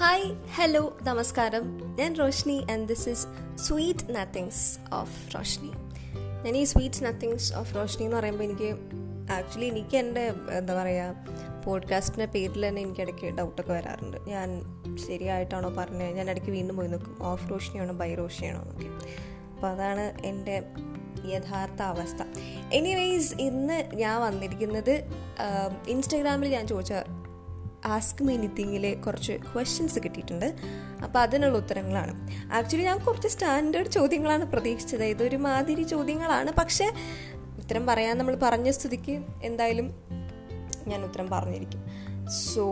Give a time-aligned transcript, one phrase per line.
[0.00, 1.64] Hi hello നമസ്കാരം.
[1.98, 3.24] ഞാൻ Roshni and this is
[3.64, 4.60] sweet nothings
[4.98, 5.70] of Roshni
[6.44, 8.68] ഞാൻ ഈ സ്വീറ്റ് നത്തിങ്സ് ഓഫ് റോഷ്നി എന്ന് പറയുമ്പോൾ എനിക്ക്
[9.36, 10.24] ആക്ച്വലി എനിക്ക് എന്റെ
[10.58, 14.18] എന്താ പറയുക പോഡ്കാസ്റ്റിന്റെ പേരിൽ തന്നെ എനിക്ക് ഇടയ്ക്ക് ഡൗട്ടൊക്കെ വരാറുണ്ട്.
[14.32, 14.48] ഞാൻ
[15.06, 17.16] ശരിയായിട്ടാണോ പറഞ്ഞത് ഞാൻ ഇടയ്ക്ക് വീണ്ടും പോയി നോക്കും.
[17.32, 18.88] ഓഫ് റോഷ്നിയാണോ ബൈ റോഷ്നിയാണോ എന്നൊക്കെ.
[19.54, 20.56] അപ്പോൾ അതാണ് എന്റെ
[21.34, 22.22] യഥാർത്ഥ അവസ്ഥ.
[22.72, 24.94] എനിവേയ്സ് ഇന്ന് ഞാൻ വന്നിരിക്കുന്നത്
[25.94, 26.92] ഇൻസ്റ്റഗ്രാമിൽ ഞാൻ ചോദിച്ച
[27.86, 30.54] ആസ്ക് മീ എനിത്തിങ്ങിൽ കുറച്ച് ക്വസ്റ്റ്യൻസ് കിട്ടിയിട്ടുണ്ട്.
[31.04, 32.12] അപ്പോൾ അതിനുള്ള ഉത്തരങ്ങളാണ്.
[32.52, 35.04] ആക്ച്വലി ഞാൻ കുറച്ച് സ്റ്റാൻഡേർഡ് ചോദ്യങ്ങളാണ് പ്രതീക്ഷിച്ചത്.
[35.04, 36.52] ഇതൊരു മാതിരി ചോദ്യങ്ങളാണ്.
[36.52, 36.92] പക്ഷേ
[37.58, 39.94] ഉത്തരം പറയാൻ നമ്മൾ പറഞ്ഞ സ്ഥിതിക്ക് എന്തായാലും
[40.86, 41.82] ഞാൻ ഉത്തരം പറഞ്ഞിരിക്കും.
[42.28, 42.64] സോ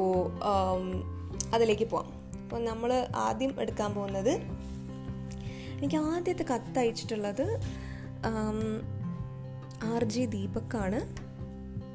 [1.55, 2.13] അതിലേക്ക് പോവാം.
[2.43, 4.33] അപ്പോൾ നമ്മൾ ആദ്യം എടുക്കാൻ പോകുന്നത്
[5.77, 7.61] എനിക്ക് ആദ്യത്തെ കത്ത് അയച്ചിട്ടുള്ളത്
[9.85, 11.01] ആർ ജി ദീപക്കാണ്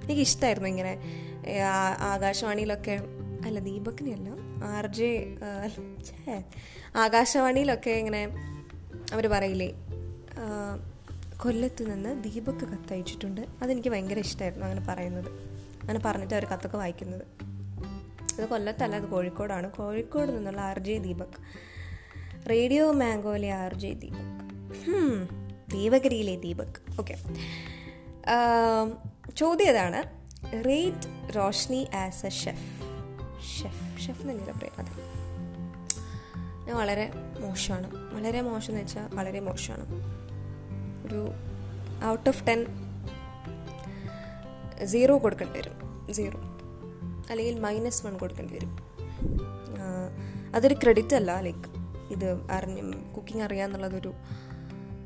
[0.03, 0.93] എനിക്ക് ഇഷ്ടമായിരുന്നു ഇങ്ങനെ
[1.99, 2.99] ആകാശവാണിയിലൊക്കെ
[3.45, 4.29] അല്ല ദീപക്കിനെയല്ല
[4.63, 5.37] ആർ ജെ
[6.95, 8.27] ആകാശവാണിയിലൊക്കെ ഇങ്ങനെ
[9.13, 9.73] അവർ പറയില്ലേ
[11.37, 13.41] കൊല്ലത്ത് നിന്ന് ദീപക്ക് കത്തയച്ചിട്ടുണ്ട്.
[13.61, 15.27] അതെനിക്ക് ഭയങ്കര ഇഷ്ടമായിരുന്നു അങ്ങനെ പറയുന്നത്.
[15.81, 17.21] അങ്ങനെ പറഞ്ഞിട്ട് അവർ കത്തൊക്കെ വായിക്കുന്നത്.
[18.39, 19.71] അത് കൊല്ലത്തല്ല അത് കോഴിക്കോടാണ്.
[19.71, 21.37] കോഴിക്കോട് നിന്നുള്ള ആർ ജെ ദീപക്.
[22.49, 24.21] റേഡിയോ മാംഗോയിലെ ആർ ജെ ദീപക്.
[25.71, 26.99] ദീപഗിരിയിലെ ദീപക്.
[26.99, 27.17] ഓക്കെ.
[29.35, 30.20] ചോദ്യം ഏതാണ്?
[30.59, 32.81] Rate Roshni as a chef
[33.61, 34.91] chef chef എന്നല്ല പറയുന്നത് അതെ.
[36.67, 38.15] ഞാൻ വളരെ മോശമാണ്.
[38.15, 39.85] വളരെ മോശം എന്ന് വെച്ചാൽ വളരെ മോശമാണ്.
[41.05, 41.31] ഒരു
[42.05, 42.65] ഔട്ട് ഓഫ് ടെൻ
[44.85, 46.07] സീറോ കൊടുക്കേണ്ടി വരും.
[46.13, 46.39] സീറോ
[47.29, 48.77] അല്ലെങ്കിൽ മൈനസ് വൺ കൊടുക്കേണ്ടി വരും.
[50.55, 51.69] അതൊരു ക്രെഡിറ്റ് അല്ല ലൈക്ക്
[52.11, 54.13] ഇത് അറിഞ്ഞ് കുക്കിംഗ് അറിയാമെന്നുള്ളതൊരു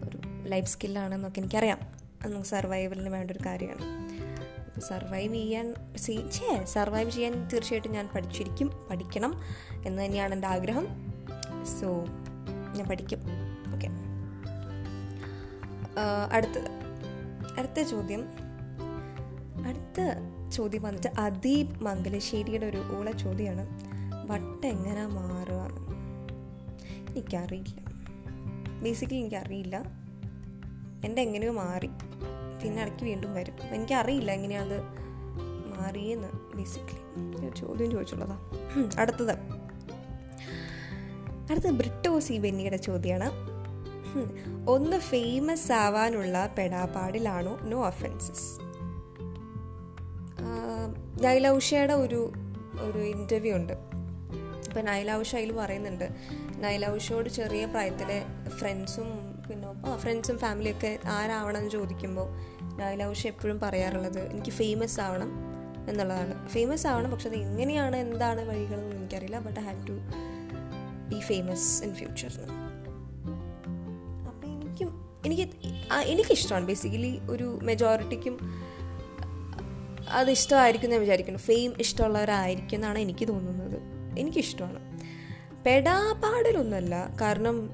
[0.04, 1.80] ഒരു ലൈഫ് സ്കില്ലാണെന്നൊക്കെ എനിക്കറിയാം.
[2.22, 4.05] അത് നമുക്ക് സർവൈവലിന് വേണ്ട ഒരു കാര്യമാണ്.
[4.80, 5.74] സർവൈവ് ചെയ്യാൻ
[6.32, 9.42] ഛേ സർവൈവ് ചെയ്യാൻ തീർച്ചയായിട്ടും ഞാൻ പഠിച്ചിരിക്കും പഠിക്കണം
[9.86, 10.88] എന്ന് തന്നെയാണ് എന്റെ ആഗ്രഹം.
[11.66, 12.06] സോ
[12.76, 13.20] ഞാൻ പഠിക്കും.
[13.76, 13.90] ഓക്കെ.
[16.32, 16.86] അടുത്തത്
[17.58, 18.24] അടുത്ത ചോദ്യം.
[19.66, 20.02] അടുത്ത
[20.52, 23.68] ചോദ്യം വന്നിട്ട് അദീപ് മംഗലശ്ശേരിയുടെ ഒരു ഊള ചോദ്യമാണ്.
[24.32, 25.86] വട്ട എങ്ങനെ മാറുക?
[27.10, 27.86] എനിക്കറിയില്ല.
[28.82, 29.84] ബേസിക്കലി എനിക്കറിയില്ല.
[31.06, 31.90] എന്റെ എങ്ങനെയോ മാറി.
[32.66, 33.54] പിന്നെ ഇടയ്ക്ക് വീണ്ടും വരും.
[33.54, 34.80] അപ്പം എനിക്കറിയില്ല എങ്ങനെയാണത്
[35.74, 38.38] മാറിയെന്ന് ബേസിക്കലി ചോദ്യം ചോദിച്ചുള്ളതാ.
[39.00, 39.36] അടുത്തത്.
[41.52, 43.28] അടുത്തത് ബ്രിട്ടോ സി ബെന്നിയുടെ ചോദ്യമാണ്
[44.70, 48.48] ഒന്ന് ഫേമസ് ആവാനുള്ള പെടാപാടിലാണോ നോ ഒഫൻസസ്
[51.24, 52.32] നൈലൗഷയുടെ ഒരു
[52.82, 53.74] ഒരു ഇന്റർവ്യൂ ഉണ്ട്.
[54.68, 56.08] ഇപ്പം നൈലൗഷ അതിൽ പറയുന്നുണ്ട്.
[56.64, 59.08] നൈലൗഷയോട് ചെറിയ പ്രായത്തിലെ ഫ്രണ്ട്സും
[59.50, 62.28] പിന്നെ ഫ്രണ്ട്സും ഫാമിലിയൊക്കെ ആരാവണം എന്ന് ചോദിക്കുമ്പോൾ
[62.80, 65.32] നൈലൗഷ എപ്പോഴും പറയാറുള്ളത് എനിക്ക് ഫേമസ് ആവണം
[65.90, 66.48] എന്നുള്ളതാണ്.
[66.50, 69.40] ഫേമസ് ആവണം പക്ഷെ അത് എങ്ങനെയാണ് എന്താണ് വഴികളെന്നൊന്നും എനിക്കറിയില്ല.
[69.40, 69.96] But I have to
[71.10, 72.32] be famous in future
[74.28, 74.90] അപ്പം എനിക്കും
[75.26, 75.46] എനിക്ക്
[76.04, 76.66] എനിക്കിഷ്ടമാണ്.
[76.66, 78.36] ബേസിക്കലി ഒരു മെജോറിറ്റിക്കും
[80.10, 81.40] അത് ഇഷ്ടമായിരിക്കും ഞാൻ വിചാരിക്കുന്നു.
[81.40, 83.80] ഫെയിം ഇഷ്ടമുള്ളവരായിരിക്കും എന്നാണ് എനിക്ക് തോന്നുന്നത്.
[84.20, 84.80] എനിക്കിഷ്ടമാണ്.
[85.66, 86.96] പെടാപാടിലൊന്നുമല്ല.
[87.22, 87.70] കാരണം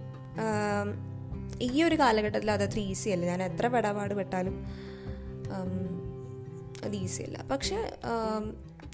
[1.61, 4.55] ഈ ഒരു കാലഘട്ടത്തിൽ അത് അത്ര ഈസിയല്ല ഞാൻ എത്ര പെടാപാട് പെട്ടാലും
[6.83, 7.47] അത് ഈസി അല്ല.
[7.51, 7.97] പക്ഷെ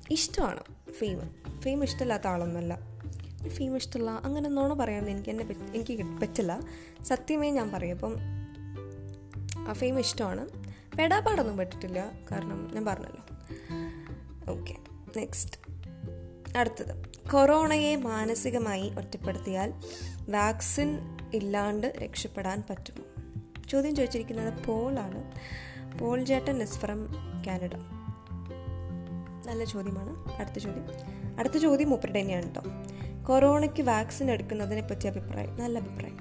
[0.09, 1.21] ഇഷ്ടമാണ് ഫെയിം
[1.59, 2.79] ഫെയിം ഇഷ്ടമില്ലാത്ത ആളൊന്നുമല്ല.
[3.47, 5.45] ഫെയിം ഇഷ്ടമുള്ള അങ്ങനെ നോണ പറയാമെന്ന് എനിക്ക് എന്നെ
[5.75, 6.59] എനിക്ക് പറ്റില്ല.
[7.03, 7.95] സത്യമേ ഞാൻ പറയും.
[7.95, 8.15] അപ്പം
[9.69, 10.47] ആ ഫെയിം ഇഷ്ടമാണ്.
[10.97, 13.23] പെടാപ്പാടൊന്നും പറ്റിട്ടില്ല കാരണം ഞാൻ പറഞ്ഞല്ലോ.
[14.53, 14.75] ഓക്കെ
[15.17, 15.59] നെക്സ്റ്റ്
[16.57, 17.07] അടുത്തത്.
[17.31, 19.73] കൊറോണയെ മാനസികമായി ഒറ്റപ്പെടുത്തിയാൽ
[20.29, 20.99] വാക്സിൻ
[21.33, 23.03] ഇല്ലാണ്ട് രക്ഷപ്പെടാൻ പറ്റുമോ?
[23.69, 25.31] ചോദ്യം ചോദിച്ചിരിക്കുന്നത് പോളാണ്.
[26.01, 27.07] പോൾ ജേട്ടൻ ഇസ് ഫ്രം
[27.47, 27.75] കാനഡ.
[29.47, 30.41] നല്ല ചോദ്യമാണ്.
[30.41, 30.85] അടുത്ത ചോദ്യം.
[31.39, 32.61] അടുത്ത ചോദ്യം മൂപ്പരുടെ തന്നെയാണ് കേട്ടോ
[33.27, 35.57] കൊറോണയ്ക്ക് വാക്സിൻ എടുക്കുന്നതിനെ പറ്റി അഭിപ്രായം.
[35.61, 36.17] നല്ല അഭിപ്രായം.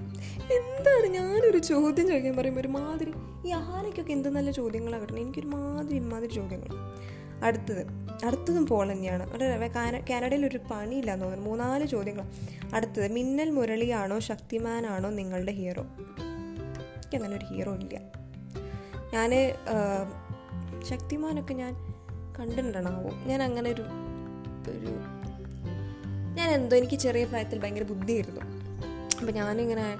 [0.57, 3.13] എന്താണ് ഞാനൊരു ചോദ്യം ചോദിക്കാൻ പറയുമ്പോൾ ഒരുമാതിരി
[3.47, 6.67] ഈ ആനയ്ക്കൊക്കെ എന്ത് നല്ല ചോദ്യങ്ങളാണ് കിട്ടണം എനിക്കൊരു മാതിരി ഇമാതിരി ചോദ്യങ്ങൾ
[7.43, 7.85] അടുത്തത്.
[8.25, 9.31] അടുത്തതും പോൾ തന്നെയാണ്.
[10.09, 11.49] കാനഡയിൽ ഒരു പണിയില്ല എന്ന് തോന്നുന്നു.
[11.49, 12.25] മൂന്നാൽ ചോദ്യങ്ങൾ
[12.73, 18.26] അടുത്തത് മിന്നൽ മുരളിയാണോ ശക്തിമാനാണോ നിങ്ങളുടെ ഹീറോ എനിക്ക് അങ്ങനെ ഒരു ഹീറോ ഇല്ല.
[19.13, 19.31] ഞാൻ
[20.87, 21.73] ശക്തിമാനൊക്കെ ഞാൻ
[22.39, 23.27] കണ്ടിട്ടുണ്ടാവും.
[23.27, 23.81] ഞാൻ അങ്ങനെ ഒരു
[24.69, 24.99] ഒരു
[26.35, 28.41] ഞാൻ എന്തോ എനിക്ക് ചെറിയ പ്രായത്തിൽ ഭയങ്കര ബുദ്ധിയായിരുന്നു.
[29.19, 29.97] അപ്പം ഞാനിങ്ങനെ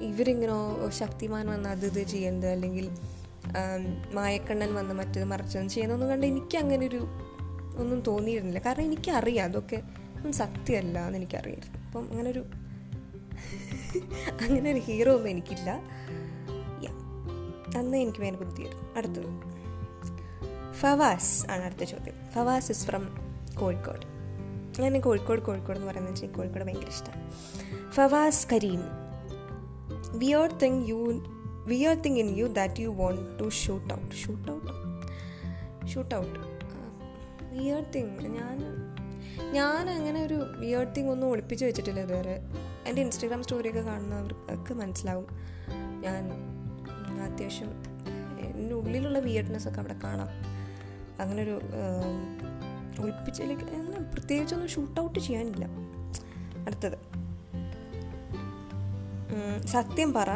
[0.00, 0.52] ഇവരിങ്ങനെ
[0.90, 2.90] ശക്തിമാൻ വന്ന് അത് ഇത് ചെയ്യുന്നത് അല്ലെങ്കിൽ
[4.12, 7.08] മായക്കണ്ണൻ വന്ന് മറ്റത് മറിച്ചതും ചെയ്യുന്നതൊന്നും കണ്ട് എനിക്ക് അങ്ങനെ ഒരു
[7.76, 8.58] ഒന്നും തോന്നിയിരുന്നില്ല.
[8.58, 9.82] കാരണം എനിക്കറിയാം അതൊക്കെ
[10.16, 11.86] ഒന്നും സത്യമല്ല എന്ന് എനിക്കറിയായിരുന്നു.
[11.86, 12.44] അപ്പം അങ്ങനെ ഒരു
[14.42, 15.80] അങ്ങനെ ഒരു ഹീറോ ഒന്നും എനിക്കില്ല.
[17.76, 18.94] അന്ന് എനിക്ക് വേറെ ബുദ്ധിയായിരുന്നു.
[18.96, 19.58] അടുത്തത്
[20.72, 22.14] ഫവാസ് ആണ് അടുത്ത ചോദ്യം.
[22.32, 23.18] Fawaz is from
[23.60, 24.18] Kozhikode.
[24.82, 27.30] ഞാൻ കോഴിക്കോട് കോഴിക്കോട് എന്ന് പറയുന്നത് എനിക്ക് കോഴിക്കോട് ഭയങ്കര ഇഷ്ടമാണ്
[27.90, 28.80] Fawaz Kareem
[30.18, 31.24] where think you
[31.66, 34.72] where think in you that you want to shoot out shoot out
[35.88, 36.38] shoot out
[37.52, 38.58] where think ഞാൻ
[39.52, 42.40] ഞാൻ അങ്ങനെ ഒരു വിയർ തിങ് ഒന്നും ഒളിപ്പിച്ച് വെച്ചിട്ടില്ല ഇതുവരെ.
[42.86, 45.26] എന്റെ ഇൻസ്റ്റഗ്രാം സ്റ്റോറിയൊക്കെ കാണുന്നവർക്ക് മനസ്സിലാവും.
[46.00, 46.30] ഞാൻ
[47.28, 47.70] അത്യാവശ്യം
[48.40, 50.28] എന്റെ ഉള്ളിലുള്ള വിയർഡ്നെസ് ഒക്കെ അവിടെ കാണാം.
[51.20, 51.60] അങ്ങനൊരു
[53.00, 55.64] ഒളിപ്പിച്ചിലേക്ക് അങ്ങനെ പ്രത്യേകിച്ചൊന്നും ഷൂട്ട് ഔട്ട് ചെയ്യാനില്ല.
[56.66, 56.98] അടുത്തത്.
[59.66, 60.30] സത്യം പറ.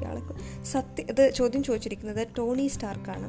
[0.00, 0.22] ഇയാളെ
[0.64, 3.28] സത്യം ഇത് ചോദ്യം ചോദിച്ചിരിക്കുന്നത് ടോണി സ്റ്റാർക്കാണ്.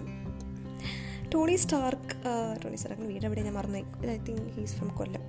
[1.33, 2.15] ടോണി സ്റ്റാർക്ക്
[2.63, 3.77] ടോണി സ്റ്റാർക്ക് വീട് എവിടെ ഞാൻ മറന്നു
[4.07, 5.21] I think he's from Kollam.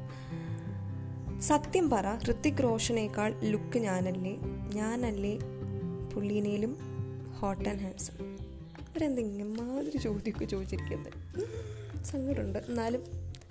[1.41, 4.37] സത്യം പറ ഹൃത്തിക് റോഷനേക്കാൾ ലുക്ക് ഞാനല്ലേ?
[4.75, 5.39] ഞാനല്ലേ
[6.15, 6.90] പുള്ളീനേലും
[7.41, 8.17] ഹോട്ട് ആൻഡ് ഹാൻസം
[8.89, 11.13] അവരെന്തെങ്കിലും മാതിരി ചോദ്യമൊക്കെ ചോദിച്ചിരിക്കുന്നത്
[12.05, 12.59] സങ്കടമുണ്ട്.
[12.59, 13.03] എന്നാലും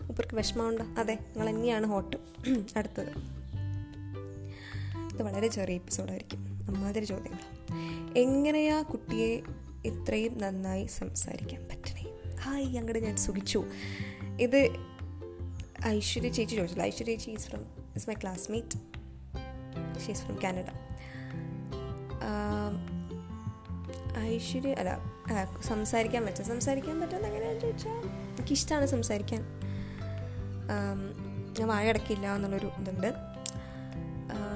[0.02, 1.00] മൂപ്പർക്ക് വിഷമമുണ്ട്?
[1.00, 2.18] അതെ നിങ്ങൾ തന്നെയാണ് ഹോട്ട്
[2.78, 3.12] അടുത്തത്.
[5.14, 7.44] ഇത് വളരെ ചെറിയ എപ്പിസോഡായിരിക്കും അമ്മാതിരി ചോദ്യങ്ങൾ.
[8.18, 9.42] എങ്ങനെയാ കുട്ടിയെ
[9.86, 12.06] ഇത്രയും നന്നായി സംസാരിക്കാൻ പറ്റണേ?
[12.42, 13.66] ഹായ് അങ്ങോട്ട് ഞാൻ സുഖിച്ചു.
[14.40, 14.70] ഇത്
[15.88, 17.66] ഐശ്വര്യ ചേച്ചി ചോദിച്ചില്ല ഐശ്വര്യ ചേച്ചി is from
[17.96, 18.78] is my classmate
[20.06, 20.70] she's from Canada
[24.22, 24.92] Aishwarya അല്ല
[25.62, 26.46] സംസാരിക്കാൻ പറ്റും.
[26.46, 29.42] സംസാരിക്കാൻ പറ്റുന്ന എങ്ങനെയാണെന്ന് ചോദിച്ചാൽ എനിക്കിഷ്ടമാണ് സംസാരിക്കാൻ.
[31.60, 33.14] ഞാൻ വായടക്കില്ല എന്നുള്ളൊരു ഇതുണ്ട്.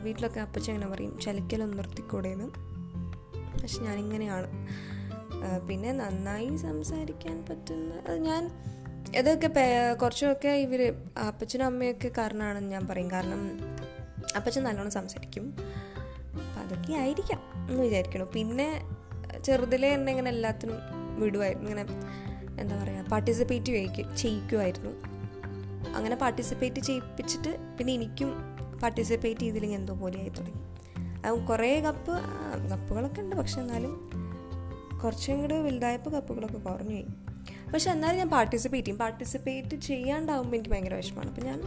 [0.03, 2.47] വീട്ടിലൊക്കെ അപ്പച്ച അങ്ങനെ പറയും ചലിക്കലൊന്നും നിർത്തിക്കൂടെയെന്ന്
[3.61, 4.49] പക്ഷെ ഞാനിങ്ങനെയാണ്.
[5.67, 8.51] പിന്നെ നന്നായി സംസാരിക്കാൻ പറ്റുന്ന അത് ഞാൻ
[9.15, 9.49] ഇതൊക്കെ
[10.01, 10.93] കുറച്ചൊക്കെ ഇവർ
[11.27, 13.11] അപ്പച്ചനും അമ്മയൊക്കെ കാരണമാണെന്ന് ഞാൻ പറയും.
[13.11, 13.59] കാരണം
[14.35, 15.55] അപ്പച്ചൻ നല്ലോണം സംസാരിക്കും.
[16.35, 18.67] അപ്പം അതൊക്കെ ആയിരിക്കാം എന്ന് വിചാരിക്കണം പിന്നെ
[19.43, 20.75] ചെറുതിലെ എന്നെ ഇങ്ങനെ എല്ലാത്തിനും
[21.21, 21.85] വിടുമായിരുന്നു ഇങ്ങനെ
[22.61, 23.65] എന്താ പറയുക പാർട്ടിസിപ്പേറ്റ്
[24.15, 24.91] ചെയ്യിക്കുമായിരുന്നു
[25.95, 28.33] അങ്ങനെ പാർട്ടിസിപ്പേറ്റ് ചെയ്യിപ്പിച്ചിട്ട് പിന്നെ എനിക്കും
[28.83, 30.63] പാർട്ടിസിപ്പേറ്റ് ചെയ്തില്ലെങ്കിൽ എന്തോ പോലെയായി തുടങ്ങി.
[31.25, 32.11] അത് കുറേ കപ്പ്
[32.69, 33.35] കപ്പുകളൊക്കെ ഉണ്ട്.
[33.35, 34.09] പക്ഷെ എന്നാലും
[35.03, 37.05] കുറച്ചും കൂടെ വലുതായപ്പോൾ കപ്പുകളൊക്കെ കുറഞ്ഞു പോയി.
[37.73, 38.99] പക്ഷെ എന്നാലും ഞാൻ പാർട്ടിസിപ്പേറ്റ് ചെയ്യും.
[38.99, 41.29] പാർട്ടിസിപ്പേറ്റ് ചെയ്യാണ്ടാവുമ്പോൾ എനിക്ക് ഭയങ്കര വിഷമമാണ്.
[41.29, 41.61] അപ്പം ഞാൻ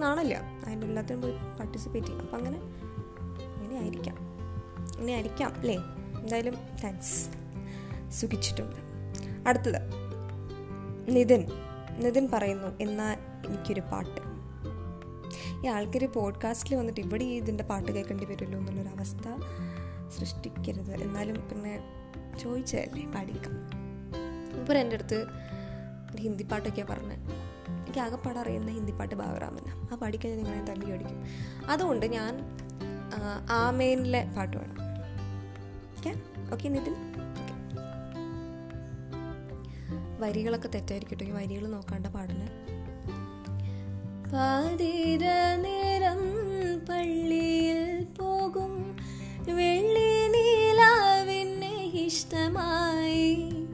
[0.00, 0.40] നാണല്ല.
[0.66, 2.22] അതിന്റെ എല്ലാത്തിനും പോയി പാർട്ടിസിപ്പേറ്റ് ചെയ്യും.
[2.22, 2.58] അപ്പം അങ്ങനെ
[3.56, 4.16] അങ്ങനെ ആയിരിക്കാം.
[4.96, 5.78] അങ്ങനെ ആയിരിക്കാം അല്ലേ?
[6.26, 7.28] എന്തായാലും താങ്ക്സ്
[8.12, 8.76] സുഖിച്ചിട്ടുണ്ട്.
[9.48, 9.80] അടുത്തത്
[11.16, 11.42] നിതിൻ.
[11.98, 14.20] നിതിൻ പറയുന്നു എന്നാൽ എനിക്കൊരു പാട്ട്.
[15.64, 19.26] ഈ ആൾക്കാർ പോഡ്കാസ്റ്റിൽ വന്നിട്ട് ഇവിടെ ഈ ഇതിന്റെ പാട്ട് കേൾക്കേണ്ടി വരുമല്ലോ എന്നുള്ളൊരു അവസ്ഥ
[20.18, 21.02] സൃഷ്ടിക്കരുത്.
[21.02, 21.74] എന്നാലും പിന്നെ
[22.40, 23.54] ചോദിച്ചതല്ലേ പാടിയേക്കാം.
[24.60, 25.26] ഇപ്പോൾ എന്റെ അടുത്ത്
[26.14, 27.18] ഒരു ഹിന്ദി പാട്ടൊക്കെയാണ് പറഞ്ഞത്.
[27.70, 31.24] എനിക്ക് ആകെപ്പാട് അറിയുന്ന ഹിന്ദി പാട്ട് ബാബറാമെന്ന ആ പാടിക്കഴിഞ്ഞാൽ നിങ്ങളെ തല്ലി അടിക്കും
[31.70, 32.40] അതുകൊണ്ട് ഞാൻ
[33.50, 34.85] ആമേനിലെ പാട്ട് വേണം
[36.06, 36.94] ഓക്കെ ഓക്കെ നിതിൻ.
[40.20, 42.46] വരികളൊക്കെ തെറ്റായിരിക്കട്ടെ വരികൾ നോക്കാണ്ട പാടിന്.
[44.32, 46.18] പാതിര നേരം
[46.88, 48.96] പള്ളിയിൽ പോകും.
[49.46, 53.66] വെള്ളി നീലാവിനെ ഇഷ്ടമായി.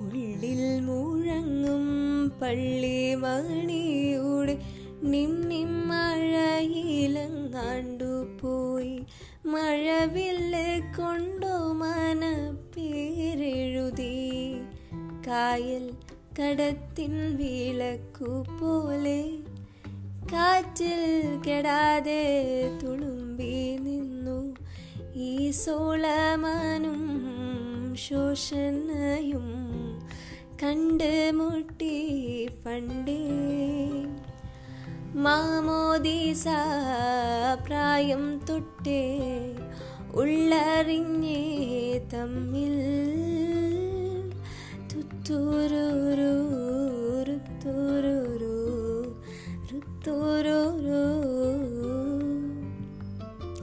[0.00, 4.58] ഉള്ളിൽ മുഴങ്ങും പള്ളി മണിയുടെ
[5.02, 9.06] നിമ്മിം മഴയിലങ്ങാണ്ടു പോയി
[9.46, 10.56] മഴവില്ല
[10.96, 11.35] കൊണ്ടു
[15.36, 15.90] കായൽ
[16.38, 19.22] കടത്തിൻ വിളക്കു പോലെ
[20.32, 22.24] കാറ്റിൽ കെടാതെ
[22.82, 24.56] തുളുമ്പി നിന്നു.
[25.14, 27.00] ഈ സോളമാനും
[27.98, 29.46] ശോഷണയും
[30.62, 33.22] കണ്ട് മുട്ടി പണ്ടേ.
[35.14, 36.44] മാമോദീസ
[37.66, 39.24] പ്രായം തൊട്ടേ
[40.14, 41.42] ഉള്ളറിഞ്ഞേ
[42.14, 42.96] തമ്മിൽ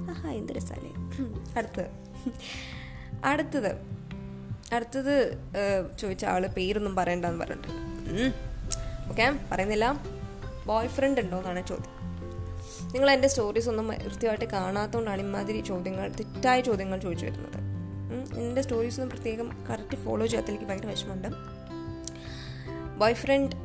[0.10, 0.30] ആഹാ
[1.58, 1.86] അടുത്തത്.
[4.74, 5.16] അടുത്തത്.
[6.00, 8.34] ചോദിച്ച ആൾ പേരൊന്നും പറയണ്ടെന്ന് പറഞ്ഞിട്ടുണ്ട്
[9.10, 10.04] ഓക്കെ പറയുന്നില്ല.
[10.66, 11.94] ബോയ് ഫ്രണ്ട് ഉണ്ടോ എന്നാണ് ചോദ്യം.
[12.94, 17.63] നിങ്ങൾ എന്റെ സ്റ്റോറീസ് ഒന്നും കൃത്യമായിട്ട് കാണാത്തതുകൊണ്ടാണ് ഇമാതിരി ചോദ്യങ്ങൾ തെറ്റായ ചോദ്യങ്ങൾ ചോദിച്ചു വരുന്നത്.
[18.16, 21.28] എന്റെ സ്റ്റോറീസ് ഒന്നും പ്രത്യേകം കറക്റ്റ് ഫോളോ ചെയ്യാത്ത എനിക്ക് ഭയങ്കര വിഷമമുണ്ട്.
[22.98, 23.56] ബോയ് ഫ്രണ്ട്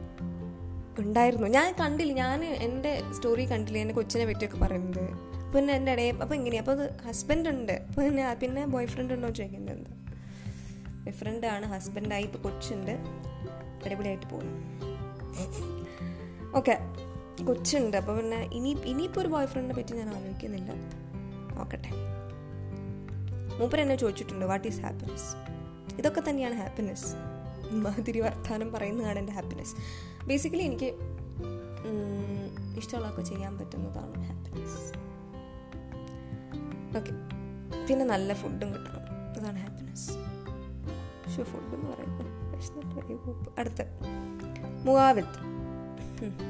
[0.99, 1.47] ഉണ്ടായിരുന്നു.
[1.47, 2.13] ഞാൻ കണ്ടില്ല.
[2.13, 3.79] ഞാൻ എന്റെ സ്റ്റോറി കണ്ടില്ല.
[3.79, 5.29] എന്റെ കൊച്ചിനെ പറ്റിയൊക്കെ പറയുന്നത്.
[5.55, 7.87] പിന്നെ എന്റെ ഇടയിൽ അപ്പോൾ എങ്ങനെയാണ് അപ്പോൾ അത് ഹസ്ബൻഡ് ഉണ്ട്.
[7.97, 9.91] പിന്നെ പിന്നെ ബോയ് ഫ്രണ്ട് ഉണ്ടോ ചോദിക്കുന്നത്
[11.05, 12.91] ബോയ് ഫ്രണ്ടാണ് ഹസ്ബൻഡായി ഇപ്പോൾ കൊച്ചുണ്ട്.
[13.85, 14.57] അടിപൊളിയായിട്ട് പോകുന്നു.
[16.55, 16.79] ഓക്കെ
[17.45, 17.97] കൊച്ചുണ്ട്.
[17.97, 20.73] അപ്പോൾ പിന്നെ ഇനി ഇനിയിപ്പോൾ ഒരു ബോയ് ഫ്രണ്ടിനെ പറ്റി ഞാൻ ആലോചിക്കുന്നില്ല.
[23.59, 25.37] മൂപ്പർ എന്നെ ചോദിച്ചിട്ടുണ്ട് വാട്ട് ഈസ് ഹാപ്പിനെസ്
[25.99, 27.07] ഇതൊക്കെ തന്നെയാണ് ഹാപ്പിനെസ്
[27.71, 29.75] മാതിരി വർത്താനം പറയുന്നതാണ് എന്റെ ഹാപ്പിനെസ്
[30.27, 30.95] ബേസിക്കലി എനിക്ക്
[32.79, 34.99] ഇഷ്ടമുള്ളതൊക്കെ ചെയ്യാൻ പറ്റുന്നതാണ് ഹാപ്പിനെസ്
[36.99, 37.11] ഓക്കെ
[37.87, 38.99] പിന്നെ നല്ല ഫുഡും കിട്ടണം.
[39.41, 40.11] അതാണ് ഹാപ്പിനെസ്
[41.25, 42.29] പക്ഷെ ഫുഡ് എന്ന് പറയുന്നത്
[43.59, 43.83] അടുത്ത.
[44.85, 45.41] മുഖാവിത്ത്.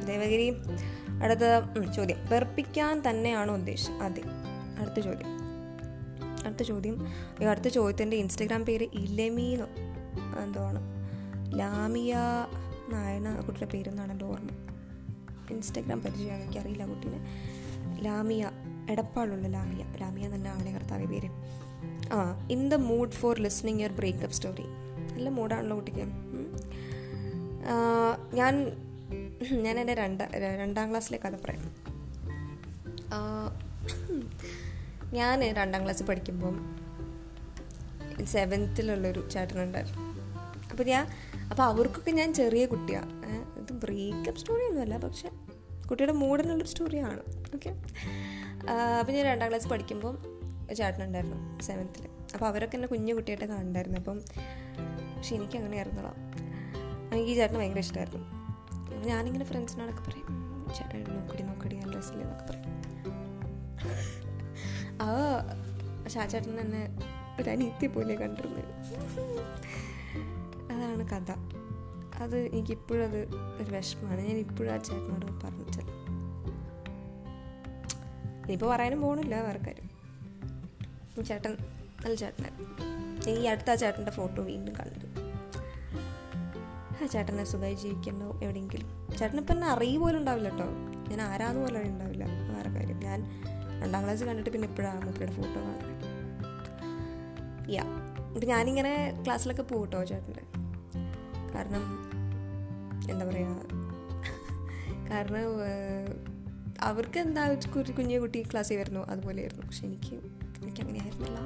[0.06, 0.56] ദേവഗിരി.
[1.22, 2.16] അടുത്ത ചോദ്യം.
[2.30, 4.02] വെറുപ്പിക്കാൻ തന്നെയാണോ ഉദ്ദേശം?
[4.02, 4.22] അതെ.
[4.78, 5.37] അടുത്ത ചോദ്യം.
[6.48, 7.08] അടുത്ത ചോദ്യം.
[7.40, 9.64] ഈ അടുത്ത ചോദ്യത്തിന്റെ ഇൻസ്റ്റഗ്രാം പേര് ഇലമീന്ന്
[10.42, 10.80] എന്താണ്
[11.58, 12.16] ലാമിയ
[12.92, 14.48] നായന കുട്ടിയുടെ പേരെന്നാണ് എന്റെ ഓർമ്മ?
[15.50, 16.42] ഇൻസ്റ്റഗ്രാം പരിചയമാണ്?
[16.42, 17.20] എനിക്കറിയില്ല കുട്ടീനെ.
[18.00, 18.50] ലാമിയ
[18.90, 19.84] എടപ്പാളുള്ള ലാമിയ.
[20.00, 21.30] ലാമിയ തന്നെ ആണ് കർത്താവ് പേര്.
[22.12, 24.64] ആ in the mood for listening your breakup story
[25.12, 26.04] നല്ല മൂഡാണല്ലോ കുട്ടിക്ക്.
[28.36, 28.54] ഞാൻ
[29.52, 30.22] ഞാൻ എന്റെ രണ്ട
[30.62, 31.88] രണ്ടാം ക്ലാസ്സിലെ കഥ പറയാം.
[35.12, 36.76] ഞാൻ രണ്ടാം ക്ലാസ് പഠിക്കുമ്പം
[38.24, 40.04] സെവൻത്തിലുള്ളൊരു ചേട്ടനുണ്ടായിരുന്നു.
[40.70, 41.06] അപ്പോൾ ഞാൻ
[41.50, 43.12] അപ്പോൾ അവർക്കൊക്കെ ഞാൻ ചെറിയ കുട്ടിയാണ്
[43.60, 45.28] ഇത് ബ്രേക്കപ്പ് സ്റ്റോറി ഒന്നുമല്ല പക്ഷെ
[45.88, 47.22] കുട്ടിയുടെ മൂഡിനുള്ളൊരു സ്റ്റോറിയാണ്
[47.54, 47.70] ഓക്കെ
[49.00, 50.16] അപ്പോൾ ഞാൻ രണ്ടാം ക്ലാസ് പഠിക്കുമ്പം
[50.74, 54.18] ചേട്ടനുണ്ടായിരുന്നു സെവൻത്തിൽ അപ്പോൾ അവരൊക്കെ എന്നെ കുഞ്ഞു കുട്ടിയായിട്ട് കാണുന്നുണ്ടായിരുന്നു അപ്പം
[55.16, 56.12] പക്ഷെ എനിക്ക് അങ്ങനെ ആയിരുന്നല്ലോ
[57.12, 58.24] എനിക്ക് ഈ ചേട്ടന് ഭയങ്കര ഇഷ്ടമായിരുന്നു
[59.06, 60.28] ഞാനിങ്ങനെ ഫ്രണ്ട്സിനോടൊക്കെ പറയും
[60.76, 62.74] ചേട്ടൻ നോക്കടി നോക്കടി ഞാൻ ഡ്രസ്സിലെന്നൊക്കെ പറയും.
[65.08, 65.12] ആ
[66.02, 66.82] പക്ഷെ ആ ചേട്ടൻ തന്നെ
[67.40, 68.72] ഒരു അനീത്തി പോലെ കണ്ടിരുന്നത്
[70.72, 71.30] അതാണ് കഥ.
[72.22, 73.20] അത് എനിക്കിപ്പോഴും അത്
[73.60, 74.20] ഒരു വിഷമമാണ്.
[74.20, 75.90] ഞാൻ ഇപ്പോഴും ആ ചേട്ടനോട് പറഞ്ഞിട്ടില്ല
[78.42, 79.88] ഇനിയിപ്പോൾ പറയാനും പോകണില്ല വേറെ കാര്യം.
[81.28, 81.52] ചേട്ടൻ
[82.02, 82.66] നല്ല ചേട്ടനായിരുന്നു
[83.30, 85.06] ഈ അടുത്ത ആ ചേട്ടന്റെ ഫോട്ടോ വീണ്ടും കണ്ടു.
[87.02, 88.88] ആ ചേട്ടനെ സുഖമായി ജീവിക്കണ്ടോ എവിടെയെങ്കിലും.
[89.18, 90.68] ചേട്ടനിപ്പം എന്നെ അറിയ ഉണ്ടാവില്ല കേട്ടോ.
[91.10, 92.24] ഞാൻ ആരാന്ന് പോലും ഉണ്ടാവില്ല
[92.54, 92.98] വേറെ കാര്യം.
[93.08, 93.20] ഞാൻ
[93.82, 96.06] രണ്ടാം ക്ലാസ് കണ്ടിട്ട് പിന്നെ ഇപ്പോഴാണ് മൂപ്പയുടെ ഫോട്ടോ കാണുന്നത്
[97.70, 97.84] യാ
[98.26, 98.92] അപ്പം ഞാനിങ്ങനെ
[99.24, 100.44] ക്ലാസ്സിലൊക്കെ പോകും കേട്ടോ ചേട്ടന്റെ.
[101.54, 101.84] കാരണം
[103.10, 103.54] എന്താ പറയുക
[105.10, 105.44] കാരണം
[106.80, 107.42] അവർക്ക് എന്താ
[107.96, 110.14] കുഞ്ഞു കുട്ടി ക്ലാസ്സിൽ വരുന്നു അതുപോലെയായിരുന്നു പക്ഷെ എനിക്ക്
[110.62, 111.38] എനിക്ക് അങ്ങനെ ആയിരുന്നില്ല.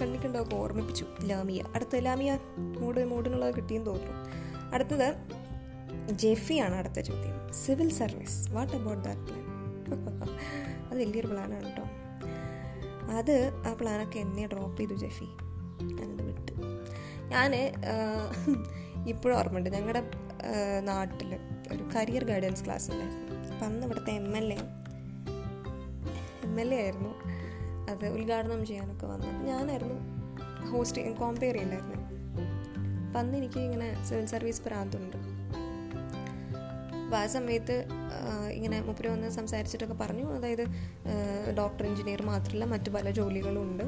[0.00, 1.06] കണ്ണിക്കുണ്ടാവും ഓർമ്മിപ്പിച്ചു.
[1.24, 1.60] ലാമിയ.
[1.74, 2.38] അടുത്ത ലാമിയ
[2.78, 4.14] മൂഡ് മൂഡിനുള്ളത് കിട്ടിയെന്ന് തോന്നുന്നു.
[4.74, 5.08] അടുത്തത്
[6.22, 7.36] ജെഫിയാണ് അടുത്ത ചോദ്യം.
[7.52, 9.39] Civil service what about that plan
[10.90, 11.84] അത് വലിയൊരു പ്ലാനാണ് കേട്ടോ
[13.18, 13.34] അത്
[13.68, 15.28] ആ പ്ലാനൊക്കെ എന്നെ ഡ്രോപ്പ് ചെയ്തു ജെഫി.
[15.98, 16.52] ഞാനത് വിട്ടു.
[17.32, 17.50] ഞാൻ
[19.08, 19.70] ഇപ്പോഴും ഓർമ്മയുണ്ട്.
[19.70, 20.02] ഞങ്ങളുടെ
[20.80, 21.30] നാട്ടിൽ
[21.72, 23.24] ഒരു കരിയർ ഗൈഡൻസ് ക്ലാസ് ഉണ്ടായിരുന്നു.
[23.52, 24.58] അപ്പം അന്ന് ഇവിടുത്തെ M L A
[26.44, 27.12] M L A ആയിരുന്നു.
[27.90, 29.34] അത് ഉദ്ഘാടനം ചെയ്യാനൊക്കെ വന്നത്.
[29.48, 29.98] ഞാനായിരുന്നു
[30.70, 31.98] ഹോസ്റ്റ് കോമ്പയർ ചെയ്യുന്നുണ്ടായിരുന്നു
[33.06, 35.19] അപ്പം അന്ന് എനിക്ക് ഇങ്ങനെ സിവിൽ സർവീസ് പ്രാന്തുണ്ട്.
[37.10, 37.76] അപ്പോൾ ആ സമയത്ത്
[38.56, 40.26] ഇങ്ങനെ മുപ്പര് വന്ന് സംസാരിച്ചിട്ടൊക്കെ പറഞ്ഞു.
[40.34, 40.62] അതായത്
[41.56, 43.82] ഡോക്ടർ എഞ്ചിനീയർ മാത്രമല്ല മറ്റു പല ജോലികളും ഉണ്ട്.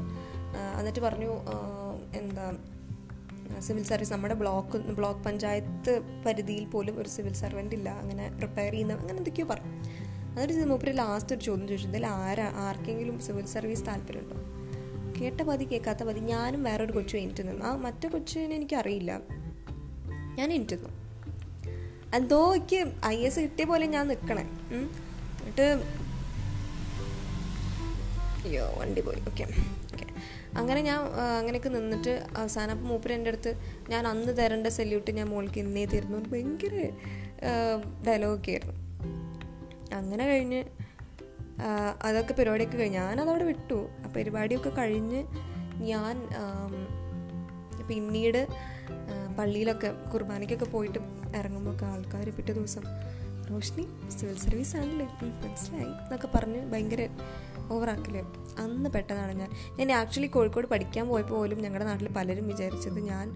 [0.79, 1.29] എന്നിട്ട് പറഞ്ഞു
[2.19, 2.45] എന്താ
[3.59, 5.93] സിവിൽ സർവീസ് നമ്മുടെ ബ്ലോക്ക് ബ്ലോക്ക് പഞ്ചായത്ത്
[6.25, 7.89] പരിധിയിൽ പോലും ഒരു സിവിൽ സർവന്റ് ഇല്ല.
[8.01, 9.71] അങ്ങനെ പ്രിപ്പയർ ചെയ്യുന്ന അങ്ങനെ എന്തൊക്കെയോ പറഞ്ഞു.
[10.33, 11.87] എന്നിട്ട് മൂപ്പര് ലാസ്റ്റ് ഒരു ചോദ്യം ചോദിച്ചു.
[11.87, 14.39] ഇതിൽ ആരാ ആർക്കെങ്കിലും സിവിൽ സർവീസ് താല്പര്യമുണ്ടോ?
[15.19, 17.65] കേട്ട പതി കേൾക്കാത്ത പതി ഞാനും വേറൊരു കൊച്ചു എനിക്ക് നിന്നു.
[17.65, 19.13] ആ മറ്റേ കൊച്ചിനെ എനിക്കറിയില്ല.
[20.39, 21.02] ഞാൻ എനിക്ക് നിന്നു
[22.13, 24.43] എന്തോ എനിക്ക് ഐ എസ് കിട്ടിയ പോലെ ഞാൻ നിൽക്കണേ.
[24.71, 25.67] എന്നിട്ട്
[28.45, 29.21] അയ്യോ വണ്ടി പോയി.
[29.29, 29.45] ഓക്കെ.
[30.57, 30.99] അങ്ങനെ ഞാൻ
[31.39, 33.51] അങ്ങനെയൊക്കെ നിന്നിട്ട് അവസാനം അപ്പം മൂപ്പര് എന്റെ അടുത്ത്
[33.89, 36.73] ഞാൻ അന്ന് തരേണ്ട സല്യൂട്ട് ഞാൻ മോൾക്ക് ഇന്നേ തീർന്നു ഭയങ്കര
[38.07, 38.75] ഡയലോഗൊക്കെ ആയിരുന്നു.
[39.95, 40.63] അങ്ങനെ കഴിഞ്ഞ്
[42.03, 43.89] അതൊക്കെ പരിപാടിയൊക്കെ കഴിഞ്ഞ് ഞാനതവിടെ വിട്ടു.
[44.05, 45.23] ആ പരിപാടിയൊക്കെ കഴിഞ്ഞ്
[45.89, 46.15] ഞാൻ
[47.87, 48.47] പിന്നീട്
[49.39, 50.99] പള്ളിയിലൊക്കെ കുർബാനയ്ക്കൊക്കെ പോയിട്ട്
[51.35, 52.83] ഇറങ്ങുമ്പോൾ ഒക്കെ ആൾക്കാർ പിറ്റേ ദിവസം
[53.51, 55.07] റോഷ്നി സിവിൽ സർവീസ് ആണല്ലേ?
[55.43, 55.93] മനസ്സിലായി.
[56.03, 57.07] എന്നൊക്കെ പറഞ്ഞ് ഭയങ്കര
[57.71, 58.21] ഓവറാക്കില്ലേ
[58.59, 59.51] അന്ന് പെട്ടതാണ് ഞാൻ.
[59.77, 63.27] ഞാൻ ആക്ച്വലി കോഴിക്കോട് പഠിക്കാൻ പോയപ്പോൾ പോലും ഞങ്ങളുടെ നാട്ടിൽ പലരും വിചാരിച്ചത് ഞാൻ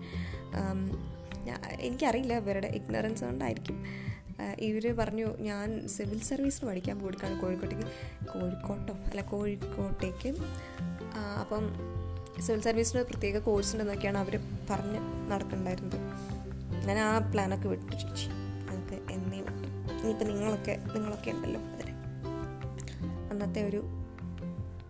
[1.79, 3.77] എനിക്കറിയില്ല ഇവരുടെ ഇഗ്നറൻസ് കൊണ്ടായിരിക്കും.
[4.59, 7.87] ഇവർ പറഞ്ഞു ഞാൻ സിവിൽ സർവീസിന് പഠിക്കാൻ പോയിട്ടാണ് കോഴിക്കോട്ടേക്ക്.
[8.33, 8.93] കോഴിക്കോട്ടോ?
[8.93, 10.29] അല്ല കോഴിക്കോട്ടേക്ക്.
[11.41, 11.63] അപ്പം
[12.41, 14.35] സിവിൽ സർവീസിന് പ്രത്യേക കോഴ്സ് ഉണ്ടെന്നൊക്കെയാണ് അവർ
[14.69, 14.99] പറഞ്ഞ്
[15.31, 15.97] നടക്കുന്നുണ്ടായിരുന്നത്
[16.87, 18.27] ഞാൻ ആ പ്ലാനൊക്കെ വിട്ടു ചേച്ചി.
[18.27, 19.67] ഞങ്ങൾക്ക് എന്നേ വിട്ടു.
[19.93, 21.97] ഇനിയിപ്പോൾ നിങ്ങളൊക്കെ നിങ്ങളൊക്കെ ഉണ്ടല്ലോ അതിന്.
[23.31, 23.83] അന്നത്തെ ഒരു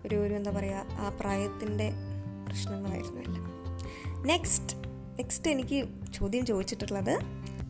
[0.06, 1.92] ഒരു ഒരു എന്താ പറയുക ആ പ്രായത്തിന്റെ
[2.48, 3.48] പ്രശ്നങ്ങളായിരുന്നു എല്ലാം.
[4.28, 7.20] നെക്സ്റ്റ് നെക്സ്റ്റ് എനിക്ക് ചോദ്യം ചോദിച്ചിട്ടുള്ളത്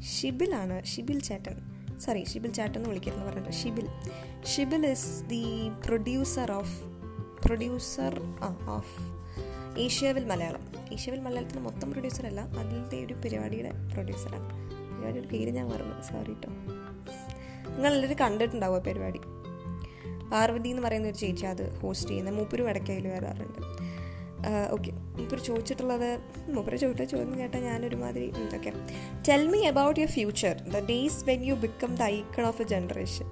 [0.02, 1.56] ഷിബിലാണ് ഷിബിൽ ചേട്ടൻ.
[2.00, 3.88] സോറി ഷിബിൽ ചേട്ടൻ എന്ന് വിളിക്കുന്നു പറഞ്ഞിട്ട് Shibil.
[4.46, 6.84] Shibil is the producer of
[7.46, 8.22] producer
[8.68, 9.17] of
[9.84, 10.64] Asiaville Malayalam.
[10.94, 14.48] Asiaville മലയാളത്തിന്റെ മൊത്തം പ്രൊഡ്യൂസറല്ല അതിലത്തെ ഒരു പരിപാടിയുടെ പ്രൊഡ്യൂസറാണ്
[14.92, 15.96] പരിപാടിയുടെ പേര് ഞാൻ മറന്നു.
[16.02, 16.50] സോറി കേട്ടോ
[17.70, 19.20] നിങ്ങളെല്ലാവരും കണ്ടിട്ടുണ്ടാവും ആ പരിപാടി.
[20.32, 23.62] പാർവതി എന്ന് പറയുന്ന ഒരു ചേച്ചി അത് ഹോസ്റ്റ് ചെയ്യുന്ന മൂപ്പര് വടക്കയിൽ വരാറുണ്ട്.
[24.72, 26.10] ഓക്കെ മൂപ്പര് ചോദിച്ചിട്ടുള്ളത്
[26.52, 28.72] മൂപ്പര് ചോദിച്ച ചോദ്യം കേട്ടാൽ ഞാനൊരുമാതിരി okay
[29.30, 33.28] tell me about your future the days when you become the icon of a generation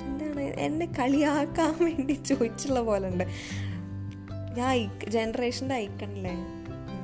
[0.00, 3.24] എന്താണ് എന്നെ കളിയാക്കാൻ വേണ്ടി ചോദിച്ചുള്ള പോലെ ഉണ്ട്.
[4.50, 6.32] ഞാൻ ജനറേഷന്റെ ഐക്കണല്ലേ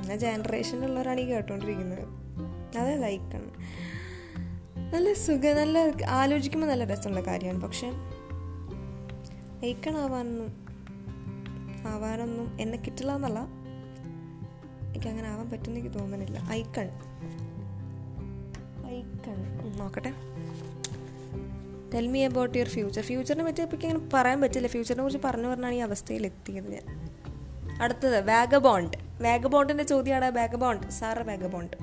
[0.09, 2.09] ഞാൻ ജനറേഷനിലുള്ളവരാണ് ഈ കേട്ടോണ്ടിരിക്കുന്നത്.
[2.79, 3.51] അതെ ഐക്കൺ
[4.93, 7.61] നല്ല സുഖം നല്ല ആലോചിക്കുമ്പോൾ നല്ല രസമുള്ള കാര്യമാണ്.
[7.61, 7.87] പക്ഷെ
[9.67, 10.65] ഐക്കൺ ആവാനൊന്നും
[11.87, 13.39] ആവാനൊന്നും എന്നെ കിട്ടില്ല എന്നല്ല
[14.89, 16.49] എനിക്ക് അങ്ങനെ ആവാൻ പറ്റുമെന്ന് എനിക്ക് തോന്നുന്നില്ല.
[16.51, 16.91] ഐക്കൺ
[18.87, 20.13] ഐക്കൺ നോക്കട്ടെ.
[21.95, 24.69] Tell me about your future ഫ്യൂച്ചറിനെ പറ്റി ഇപ്പം ഇങ്ങനെ പറയാൻ പറ്റില്ല.
[24.69, 27.14] ഫ്യൂച്ചറിനെ കുറിച്ച് പറഞ്ഞു പറഞ്ഞാണ് ഈ അവസ്ഥയിൽ എത്തിയത് ഞാൻ.
[27.81, 31.77] അടുത്തത് വാഗബോണ്ട് വാഗബോണ്ടിന്റെ ചോദ്യമാണ് വാഗബോണ്ട് സാറ് വാഗബോണ്ട്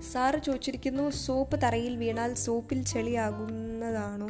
[0.00, 4.28] സാറ് ചോദിച്ചിരിക്കുന്നു സോപ്പ് തറയിൽ വീണാൽ സോപ്പിൽ ചെളിയാകുന്നതാണോ?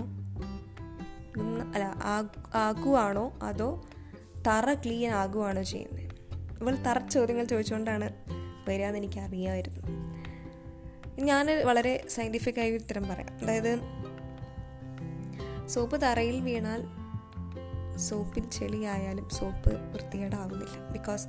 [1.74, 1.94] അല്ല
[2.54, 3.38] ആകുവാണോ?
[3.42, 3.88] അതോ
[4.46, 6.04] തറ ക്ലീൻ ആകുവാണോ ചെയ്യുന്നത്?
[6.62, 8.10] ഇവൾ തറ ചോദ്യങ്ങൾ ചോദിച്ചുകൊണ്ടാണ്
[8.68, 9.80] വരികയെന്ന് എനിക്ക് അറിയാമായിരുന്നു
[11.22, 13.38] ഞാൻ വളരെ സയന്റിഫിക്കായി ഉത്തരം പറയാം.
[13.42, 13.78] അതായത്
[15.68, 16.99] സോപ്പ് തറയിൽ വീണാൽ
[18.08, 21.24] സോപ്പിൽ ചെളിയായാലും സോപ്പ് വൃത്തികേടാവുന്നില്ല ബിക്കോസ്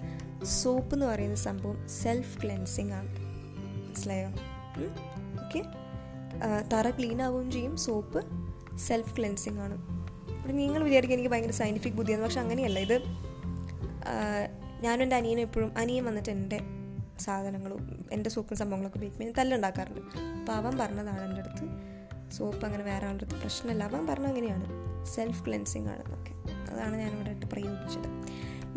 [0.61, 3.11] സോപ്പ് എന്ന് പറയുന്ന സംഭവം സെൽഫ് ക്ലെൻസിങ് ആണ്.
[3.87, 4.29] മനസ്സിലായോ?
[5.43, 5.61] ഓക്കെ
[6.73, 7.77] തറ ക്ലീൻ ആവുകയും ചെയ്യും.
[7.77, 8.19] സോപ്പ്
[8.77, 9.75] സെൽഫ് ക്ലെൻസിങ് ആണ്.
[10.37, 12.23] അപ്പം നിങ്ങൾ വിചാരിക്കുക എനിക്ക് ഭയങ്കര സയന്റിഫിക് ബുദ്ധിയാണ്.
[12.23, 12.79] പക്ഷെ അങ്ങനെയല്ല.
[12.79, 12.97] ഇത്
[14.81, 16.59] ഞാനും എന്റെ അനിയനും എപ്പോഴും അനിയൻ വന്നിട്ട് എന്റെ
[17.19, 20.01] സാധനങ്ങളും എന്റെ സോപ്പും സംഭവങ്ങളൊക്കെ ഉപയോഗിക്കുമ്പോൾ തല്ലുണ്ടാക്കാറുണ്ട്.
[20.39, 21.65] അപ്പോൾ അവൻ പറഞ്ഞതാണ് എന്റെ അടുത്ത്
[22.37, 23.83] സോപ്പ് അങ്ങനെ വേറെ ആളുടെ അടുത്ത് പ്രശ്നമില്ല.
[23.83, 24.67] അവൻ പറഞ്ഞ അങ്ങനെയാണ്
[25.05, 26.33] സെൽഫ് ക്ലെൻസിങ് ആണെന്നൊക്കെ
[26.71, 28.07] അതാണ് ഞാനിവിടെ ഇട്ട് പ്രയോഗിച്ചത്.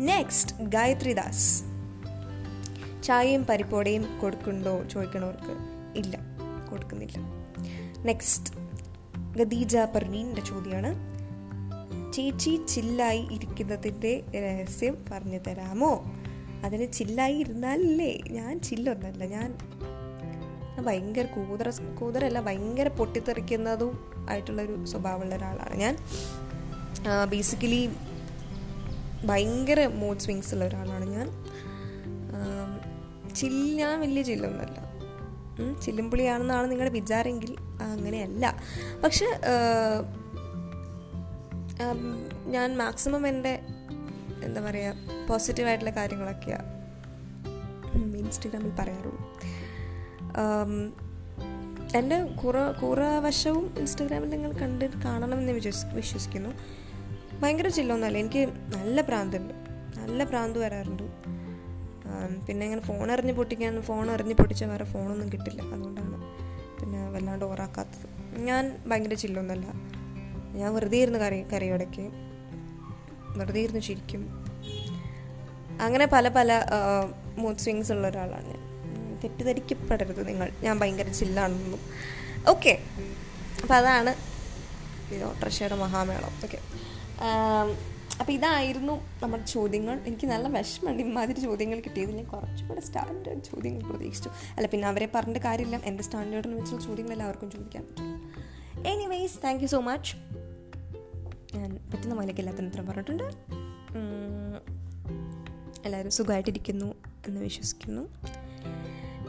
[0.01, 1.63] നെക്സ്റ്റ് ഗായത്രി ദാസ്
[3.03, 5.53] ചായയും പരിപ്പോടയും കൊടുക്കുന്നുണ്ടോ ചോദിക്കണവർക്ക്?
[5.97, 6.19] ഇല്ല
[6.69, 7.17] കൊടുക്കുന്നില്ല.
[8.05, 8.53] നെക്സ്റ്റ്
[9.37, 11.15] ഗദീജ പർവീന്റെ ചോദ്യമാണ്
[12.13, 16.13] ചേച്ചി ചില്ലായി ഇരിക്കുന്നതിന്റെ രഹസ്യം പറഞ്ഞു തരാമോ?
[16.63, 18.19] അതിന് ചില്ലായി ഇരുന്നാലല്ലേ?
[18.31, 19.57] ഞാൻ ചില്ലൊന്നല്ല ഞാൻ
[20.85, 25.97] ഭയങ്കര കൂതറ കൂതറല്ല ഭയങ്കര പൊട്ടിത്തെറിക്കുന്നതും ആയിട്ടുള്ളൊരു സ്വഭാവമുള്ള ഒരാളാണ് ഞാൻ.
[27.29, 27.89] ബേസിക്കലി
[29.25, 31.27] ഭയങ്കര മൂഡ് സ്വിങ്സ് ഉള്ള ഒരാളാണ് ഞാൻ.
[33.35, 34.77] ചില്ല ഞാൻ വലിയ ചില്ലൊന്നുമല്ല
[35.81, 38.61] ചില്ലുംപുളിയാണെന്നാണ് നിങ്ങളുടെ വിചാരമെങ്കിൽ അങ്ങനെയല്ല.
[39.03, 39.27] പക്ഷെ
[42.47, 43.59] ഞാൻ മാക്സിമം എന്റെ
[44.43, 44.93] എന്താ പറയുക
[45.29, 46.71] പോസിറ്റീവായിട്ടുള്ള കാര്യങ്ങളൊക്കെയാണ്
[48.17, 49.21] ഇൻസ്റ്റഗ്രാമിൽ പറയാറുള്ളൂ.
[51.97, 56.49] എന്റെ കുറ കുറ വശവും ഇൻസ്റ്റഗ്രാമിൽ നിങ്ങൾ കണ്ട് കാണണമെന്ന് വിശ്വസ് വിശ്വസിക്കുന്നു.
[57.41, 58.17] ഭയങ്കര ചില്ലൊന്നുമല്ല.
[58.23, 58.41] എനിക്ക്
[58.75, 59.53] നല്ല പ്രാന്തുണ്ട്.
[59.99, 61.03] നല്ല പ്രാന്ത് വരാറുണ്ട്.
[62.47, 65.61] പിന്നെ ഇങ്ങനെ ഫോൺ എറിഞ്ഞ് പൊട്ടിക്കാൻ ഫോൺ എറിഞ്ഞ് പൊട്ടിച്ചാൽ വേറെ ഫോണൊന്നും കിട്ടില്ല.
[65.73, 66.17] അതുകൊണ്ടാണ്
[66.79, 68.07] പിന്നെ വല്ലാണ്ട് ഓറാക്കാത്തത്.
[68.49, 69.67] ഞാൻ ഭയങ്കര ചില്ലൊന്നുമല്ല
[70.59, 72.05] ഞാൻ വെറുതെ ഇരുന്ന് കറി കറിയോടൊക്കെ
[73.39, 74.21] വെറുതെ ഇരുന്ന് ചിരിക്കും.
[75.85, 76.49] അങ്ങനെ പല പല
[77.41, 78.61] മൂഡ് സ്വിങ്സ് ഉള്ള ഒരാളാണ് ഞാൻ.
[79.23, 80.47] തെറ്റിദ്ധരിക്കപ്പെടരുത് നിങ്ങൾ.
[80.65, 81.81] ഞാൻ ഭയങ്കര ചില്ലാണെന്നും.
[82.53, 82.73] ഓക്കെ
[83.61, 84.11] അപ്പോൾ അതാണ്
[85.15, 86.33] ഇത് ഓട്ടർഷയുടെ മഹാമേളം.
[86.45, 86.59] ഓക്കെ
[88.19, 89.99] അപ്പോൾ ഇതായിരുന്നു നമ്മുടെ ചോദ്യങ്ങൾ.
[90.07, 92.11] എനിക്ക് നല്ല വിഷമമുണ്ട് ഇമാതിരി ചോദ്യങ്ങൾ കിട്ടിയത്.
[92.11, 94.29] ഞാൻ കുറച്ചുകൂടെ സ്റ്റാൻഡേർഡ് ചോദ്യങ്ങൾ പ്രതീക്ഷിച്ചു.
[94.29, 95.77] അല്ല പിന്നെ അവരെ പറഞ്ഞ കാര്യമില്ല.
[95.85, 98.33] എന്റെ സ്റ്റാൻഡേർഡിന് വെച്ചുള്ള ചോദ്യങ്ങൾ എല്ലാവർക്കും ചോദിക്കാൻ പറ്റും.
[98.87, 100.15] Anyways thank you so much
[101.57, 103.23] ഞാൻ പറ്റുന്ന പോലെയൊക്കെ എല്ലാത്തിനും ഉത്തരം പറഞ്ഞിട്ടുണ്ട്.
[105.85, 106.95] എല്ലാവരും സുഖമായിട്ടിരിക്കുന്നു
[107.27, 108.01] എന്ന് വിശ്വസിക്കുന്നു.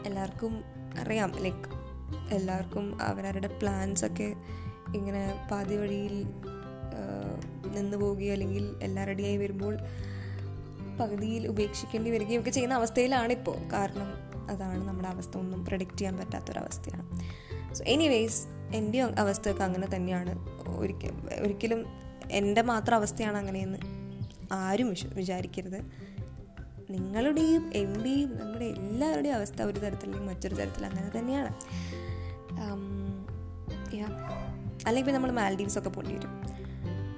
[0.05, 0.63] എല്ലാവർക്കും
[0.99, 1.69] അറിയാം ലൈക്ക്
[2.33, 4.35] എല്ലാവർക്കും അവരവരുടെ പ്ലാൻസൊക്കെ
[4.95, 6.25] ഇങ്ങനെ പാതി വഴിയിൽ
[7.65, 9.77] നിന്ന് പോവുകയോ അല്ലെങ്കിൽ എല്ലാം റെഡിയായി വരുമ്പോൾ
[10.99, 13.57] പകുതിയിൽ ഉപേക്ഷിക്കേണ്ടി വരികയും ഒക്കെ ചെയ്യുന്ന അവസ്ഥയിലാണിപ്പോൾ.
[13.73, 14.13] കാരണം
[14.49, 15.37] അതാണ് നമ്മുടെ അവസ്ഥ.
[15.37, 17.19] ഒന്നും പ്രഡിക്റ്റ് ചെയ്യാൻ പറ്റാത്തൊരവസ്ഥയാണ്.
[17.73, 20.39] സോ എനിവേയ്സ് എന്റെ അവസ്ഥയൊക്കെ അങ്ങനെ തന്നെയാണ്.
[20.77, 21.85] ഒരിക്കൽ ഒരിക്കലും
[22.31, 23.77] എന്റെ മാത്രം അവസ്ഥയാണ് അങ്ങനെയെന്ന്
[24.51, 25.81] ആരും വിശ്വ വിചാരിക്കരുത്.
[26.89, 31.53] നിങ്ങളുടെയും എന്റെയും നമ്മുടെ എല്ലാവരുടെയും അവസ്ഥ ഒരു തരത്തിലും മറ്റൊരു തരത്തിൽ അങ്ങനെ തന്നെയാണ്.
[34.87, 36.56] അല്ലെങ്കിൽ നമ്മൾ മാൽഡീവ്സ് ഒക്കെ പോണ്ടി വരും.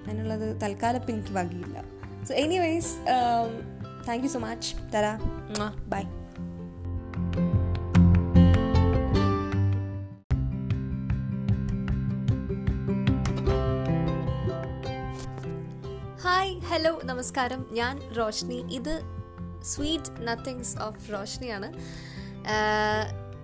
[0.10, 1.84] അതിനുള്ളത് തൽക്കാലം ഇപ്പം എനിക്ക് വകയില്ല.
[2.26, 2.96] So anyways
[4.08, 5.14] thank you so much തരാ
[5.94, 6.04] ബൈ
[16.24, 17.62] ഹായ് ഹലോ നമസ്കാരം.
[17.72, 18.60] ഞാൻ റോഷ്നി.
[18.72, 18.94] ഇത്
[19.64, 21.70] സ്വീറ്റ് നത്തിങ്സ് ഓഫ് റോഷ്നിയാണ്.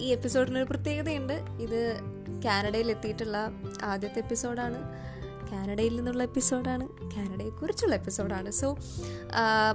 [0.01, 1.33] ഈ എപ്പിസോഡിനൊരു പ്രത്യേകതയുണ്ട്.
[1.65, 1.81] ഇത്
[2.45, 3.37] കാനഡയിൽ എത്തിയിട്ടുള്ള
[3.83, 4.79] ആദ്യത്തെ എപ്പിസോഡാണ്
[5.55, 6.87] കാനഡയിൽ നിന്നുള്ള എപ്പിസോഡാണ്.
[7.15, 8.51] കാനഡയെക്കുറിച്ചുള്ള എപ്പിസോഡാണ്.
[8.51, 8.77] സോ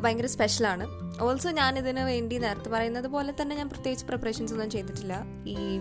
[0.03, 0.87] ഭയങ്കര സ്പെഷ്യലാണ്
[1.23, 5.25] ഓൾസോ ഞാൻ ഇതിന് വേണ്ടി നേരത്തെ പറയുന്നത് പോലെ തന്നെ ഞാൻ പ്രത്യേകിച്ച് പ്രിപ്പറേഷൻസ് ഒന്നും ചെയ്തിട്ടില്ല.
[5.47, 5.81] ഈ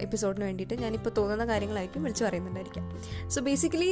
[0.00, 2.86] എപ്പിസോഡിന് വേണ്ടിയിട്ട് ഞാനിപ്പോൾ തോന്നുന്ന കാര്യങ്ങളായിരിക്കും വിളിച്ചു പറയുന്നുണ്ടായിരിക്കാം.
[3.30, 3.90] സോ ബേസിക്കലി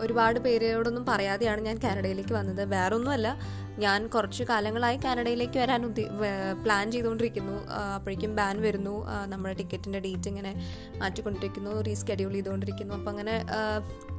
[0.00, 2.62] ഒരുപാട് പേരോടൊന്നും പറയാതെയാണ് ഞാൻ കാനഡയിലേക്ക് വന്നത്.
[2.68, 3.28] വേറൊന്നുമല്ല
[3.78, 6.04] ഞാൻ കുറച്ച് കാലങ്ങളായി കാനഡയിലേക്ക് വരാൻ ഉദ്ദേ
[6.64, 7.56] പ്ലാൻ ചെയ്തുകൊണ്ടിരിക്കുന്നു.
[7.96, 8.94] അപ്പോഴേക്കും ബാൻ വരുന്നു.
[9.26, 10.52] നമ്മുടെ ടിക്കറ്റിന്റെ ഡേറ്റ് ഇങ്ങനെ
[10.98, 12.94] മാറ്റിക്കൊണ്ടിരിക്കുന്നു റീസ്കെഡ്യൂൾ ചെയ്തുകൊണ്ടിരിക്കുന്നു.
[12.94, 13.34] അപ്പോൾ അങ്ങനെ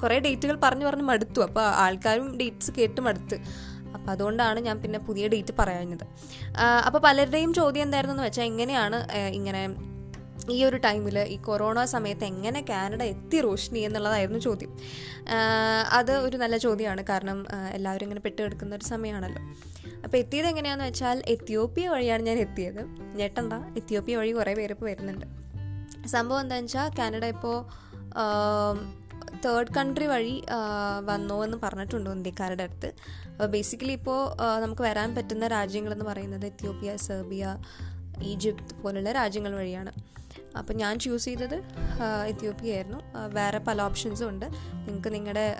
[0.03, 1.41] കുറേ ഡേറ്റുകൾ പറഞ്ഞു പറഞ്ഞ് മടുത്തു.
[1.41, 3.39] അപ്പോൾ ആൾക്കാരും ഡേറ്റ്സ് കേട്ട് മടുത്ത്.
[3.95, 6.05] അപ്പം അതുകൊണ്ടാണ് ഞാൻ പിന്നെ പുതിയ ഡേറ്റ് പറയുന്നത്
[6.85, 8.97] അപ്പോൾ പലരുടെയും ചോദ്യം എന്തായിരുന്നു എന്ന് വെച്ചാൽ എങ്ങനെയാണ്
[9.31, 9.61] ഇങ്ങനെ
[10.51, 14.71] ഈ ഒരു ടൈമിൽ ഈ കൊറോണ സമയത്ത് എങ്ങനെ കാനഡ എത്തി റോഷ്നി എന്നുള്ളതായിരുന്നു ചോദ്യം.
[15.93, 17.01] അത് ഒരു നല്ല ചോദ്യമാണ്.
[17.09, 19.41] കാരണം എല്ലാവരും ഇങ്ങനെ പെട്ടുകിടക്കുന്ന ഒരു സമയമാണല്ലോ.
[20.03, 22.83] അപ്പോൾ എത്തിയത് എങ്ങനെയാണെന്ന് വെച്ചാൽ എത്യോപ്യ വഴിയാണ് ഞാൻ എത്തിയത്.
[23.15, 25.25] ഞെട്ടണ്ട എത്യോപ്യ വഴി കുറേ പേര് ഇപ്പോൾ വരുന്നുണ്ട്.
[26.07, 27.57] സംഭവം എന്താണെന്ന് വെച്ചാൽ കാനഡ ഇപ്പോൾ
[29.45, 30.43] തേർഡ് കൺട്രി വഴി
[31.05, 32.93] വന്നോ എന്ന് പറഞ്ഞിട്ടുണ്ട് ഇന്ത്യക്കാരുടെ അടുത്ത്.
[33.31, 34.19] അപ്പോൾ ബേസിക്കലി ഇപ്പോൾ
[34.61, 37.57] നമുക്ക് വരാൻ പറ്റുന്ന രാജ്യങ്ങളെന്ന് പറയുന്നത് എത്യോപ്യ സെർബിയ
[38.23, 39.93] ഈജിപ്ത് പോലുള്ള രാജ്യങ്ങൾ വഴിയാണ്.
[40.57, 41.55] അപ്പം ഞാൻ ചൂസ് ചെയ്തത്
[42.27, 42.99] എത്യോപ്യ ആയിരുന്നു.
[43.33, 44.45] വേറെ പല ഓപ്ഷൻസും ഉണ്ട്.
[44.87, 45.55] നിങ്ങൾക്ക് നിങ്ങളുടെ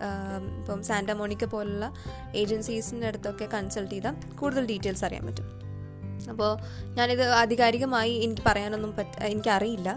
[0.60, 1.94] ഇപ്പം സാന്റമോണിക്ക പോലുള്ള
[2.36, 5.48] ഏജൻസീസിന്റെ അടുത്തൊക്കെ കൺസൾട്ട് ചെയ്താൽ കൂടുതൽ ഡീറ്റെയിൽസ് അറിയാൻ പറ്റും.
[6.30, 6.52] അപ്പോൾ
[6.98, 9.90] ഞാനിത് ആധികാരികമായി എനിക്ക് പറയാനൊന്നും പറ്റ എനിക്കറിയില്ല.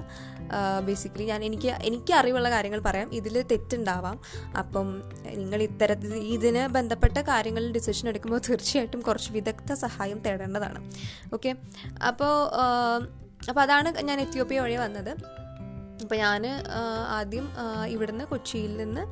[0.86, 3.08] ബേസിക്കലി ഞാൻ എനിക്ക് എനിക്ക് അറിവുള്ള കാര്യങ്ങൾ പറയാം.
[3.14, 4.16] ഇതിൽ തെറ്റുണ്ടാവാം.
[4.58, 4.88] അപ്പം
[5.34, 10.82] നിങ്ങൾ ഇത്തരത്തിൽ ഇതിന് ബന്ധപ്പെട്ട കാര്യങ്ങളിൽ ഡിസിഷൻ എടുക്കുമ്പോൾ തീർച്ചയായിട്ടും കുറച്ച് വിദഗ്ധ സഹായം തേടേണ്ടതാണ്.
[11.34, 11.52] ഓക്കെ
[12.06, 12.34] അപ്പോൾ
[13.48, 15.12] അപ്പോൾ അതാണ് ഞാൻ എത്യോപ്യ വഴി വന്നത്.
[16.04, 16.42] അപ്പോൾ ഞാൻ
[17.18, 17.46] ആദ്യം
[17.94, 19.02] ഇവിടുന്ന് കൊച്ചിയിൽ നിന്ന്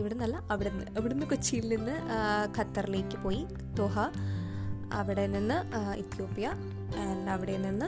[0.00, 1.94] ഇവിടുന്നല്ല അവിടുന്ന് ഇവിടുന്ന് കൊച്ചിയിൽ നിന്ന്
[2.56, 3.42] ഖത്തറിലേക്ക് പോയി.
[3.80, 3.96] ദോഹ
[5.00, 5.56] അവിടെ നിന്ന്
[6.02, 6.46] ഇത്യോപ്യ
[7.04, 7.86] ആൻഡ് അവിടെ നിന്ന്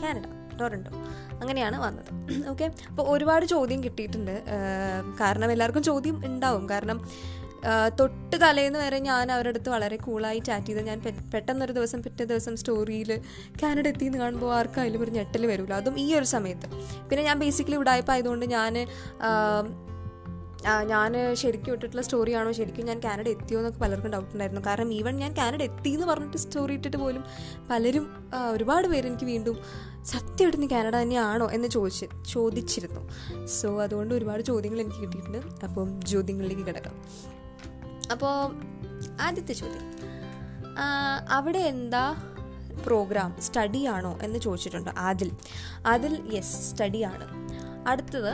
[0.00, 0.26] കാനഡ
[0.60, 0.90] ടൊറന്റോ
[1.40, 2.08] അങ്ങനെയാണ് വന്നത്.
[2.52, 4.34] ഓക്കെ അപ്പോൾ ഒരുപാട് ചോദ്യം കിട്ടിയിട്ടുണ്ട്.
[5.20, 6.64] കാരണം എല്ലാവർക്കും ചോദ്യം ഉണ്ടാവും.
[6.68, 6.98] കാരണം
[8.00, 10.82] തൊട്ട് തലേന്ന് വരെ ഞാൻ അവരുടെ അടുത്ത് വളരെ കൂളായി ചാറ്റ് ചെയ്ത്.
[10.88, 10.98] ഞാൻ
[11.34, 13.10] പെട്ടെന്നൊരു ദിവസം പിറ്റേ ദിവസം സ്റ്റോറിയിൽ
[13.62, 16.68] കാനഡ എത്തി എന്ന് കാണുമ്പോൾ ആർക്കായാലും ഒരു ഞെട്ടൽ വരില്ല അതും ഈ ഒരു സമയത്ത്.
[17.10, 18.74] പിന്നെ ഞാൻ ബേസിക്കലി ഉടായ്പ ആയതുകൊണ്ട് ഞാൻ
[20.86, 24.62] ഞാൻ ശരിക്കും ഇട്ടിട്ടുള്ള സ്റ്റോറിയാണോ ശരിക്കും ഞാൻ കാനഡ എത്തിയോ എന്നൊക്കെ പലർക്കും ഡൗട്ട് ഉണ്ടായിരുന്നു.
[24.66, 27.22] കാരണം ഈവൻ ഞാൻ കാനഡ എത്തി എന്ന് പറഞ്ഞിട്ട് സ്റ്റോറി ഇട്ടിട്ട് പോലും
[27.70, 28.04] പലരും
[28.52, 29.56] ഒരുപാട് പേര് എനിക്ക് വീണ്ടും
[30.12, 31.46] സത്യമായിട്ട് നീ കാനഡ തന്നെയാണോ?
[31.56, 33.02] എന്ന് ചോദിച്ച് ചോദിച്ചിരുന്നു.
[33.56, 35.40] സോ അതുകൊണ്ട് ഒരുപാട് ചോദ്യങ്ങൾ എനിക്ക് കിട്ടിയിട്ടുണ്ട്.
[35.66, 36.96] അപ്പം ചോദ്യങ്ങളിലേക്ക് കിടക്കാം.
[38.12, 38.34] അപ്പോൾ
[39.20, 39.86] ആദ്യത്തെ ചോദ്യം.
[41.30, 42.04] അവിടെ എന്താ
[42.86, 45.30] പ്രോഗ്രാം സ്റ്റഡി ആണോ എന്ന് ചോദിച്ചിട്ടുണ്ട് അതിൽ
[45.86, 47.26] അതിൽ യെസ് സ്റ്റഡി ആണ്.
[47.88, 48.32] അടുത്തത്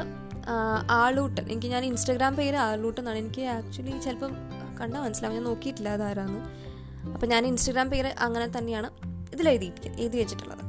[0.91, 3.19] ആളൂട്ടൻ എനിക്ക് ഞാൻ ഇൻസ്റ്റാഗ്രാം പേര് ആളൂട്ടൻ എന്നാണ്.
[3.19, 4.33] എനിക്ക് ആക്ച്വലി ചിലപ്പം
[4.81, 5.37] കണ്ടാൽ മനസ്സിലാവും.
[5.37, 6.41] ഞാൻ നോക്കിയിട്ടില്ല അതാരാന്ന്.
[7.13, 8.91] അപ്പം ഞാൻ ഇൻസ്റ്റാഗ്രാം പേര് അങ്ങനെ തന്നെയാണ്
[9.33, 10.63] ഇതിൽ എഴുതി എഴുതി വെച്ചിട്ടുള്ളത്.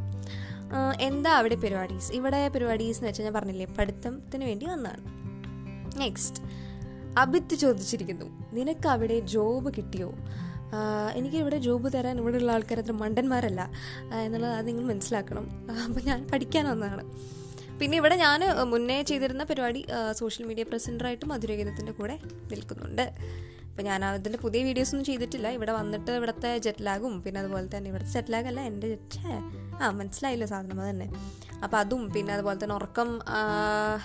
[1.02, 2.12] എന്താ അവിടെ പരിപാടീസ്?
[2.12, 5.04] ഇവിടെ പരിപാടീസ് എന്ന് വെച്ചാൽ ഞാൻ പറഞ്ഞില്ലേ പഠിത്തത്തിന് വേണ്ടി വന്നതാണ്.
[6.00, 6.67] നെക്സ്റ്റ്
[7.22, 8.28] അബിത്ത് ചോദിച്ചിരിക്കുന്നു
[8.58, 10.10] നിനക്ക് അവിടെ ജോബ് കിട്ടിയോ?
[11.20, 13.62] എനിക്ക് ഇവിടെ ജോബ് തരാൻ ഇവിടെയുള്ള ആൾക്കാർ അത്ര മണ്ടന്മാരല്ല
[14.26, 15.46] എന്നുള്ളത് അത് നിങ്ങൾ മനസ്സിലാക്കണം.
[15.86, 17.04] അപ്പോൾ ഞാൻ പഠിക്കാൻ വന്നതാണ്.
[17.80, 19.82] പിന്നെ ഇവിടെ ഞാൻ മുന്നേ ചെയ്തിരുന്ന പരിപാടി
[20.20, 22.16] സോഷ്യൽ മീഡിയ പ്രസന്ററായിട്ട് മധുരഗീതത്തിന്റെ കൂടെ
[22.52, 23.06] നിൽക്കുന്നുണ്ട്.
[23.78, 25.48] അപ്പോൾ ഞാൻ അതിന്റെ പുതിയ വീഡിയോസ് ഒന്നും ചെയ്തിട്ടില്ല.
[25.50, 29.20] ഇവിടെ വന്നിട്ട് ഇവിടുത്തെ ജെറ്റ് ലാഗും പിന്നെ അതുപോലെ തന്നെ ഇവിടുത്തെ ജെറ്റ് ലാഗ് അല്ല എന്റെ ജെറ്റ്
[29.82, 30.82] ആ മനസ്സിലായില്ലോ സാധനം?
[30.82, 31.08] അത് തന്നെ.
[31.64, 33.20] അപ്പോൾ അതും പിന്നെ അതുപോലെ തന്നെ ഉറക്കം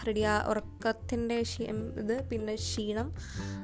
[0.06, 1.44] റെഡിയാ ഉറക്കത്തിന്റെ
[1.98, 3.14] ഇത് പിന്നെ ക്ഷീണം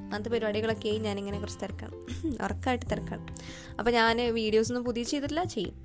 [0.04, 1.92] അങ്ങനത്തെ പരിപാടികളൊക്കെ ഞാനിങ്ങനെ കുറച്ച് തിരക്കാണ്.
[2.44, 3.26] ഉറക്കമായിട്ട് തിരക്കാണ്.
[3.78, 5.76] അപ്പോൾ ഞാൻ വീഡിയോസ് ഒന്നും പുതിയ ചെയ്തിട്ടില്ല ചെയ്യും.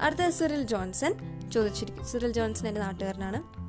[0.00, 1.14] അടുത്ത സിറിൽ ജോൺസൺ
[1.50, 2.04] ചോദിച്ചിരിക്കും.
[2.06, 3.65] സിറിൽ ജോൺസൺ എന്റെ നാട്ടുകാരനാണ്.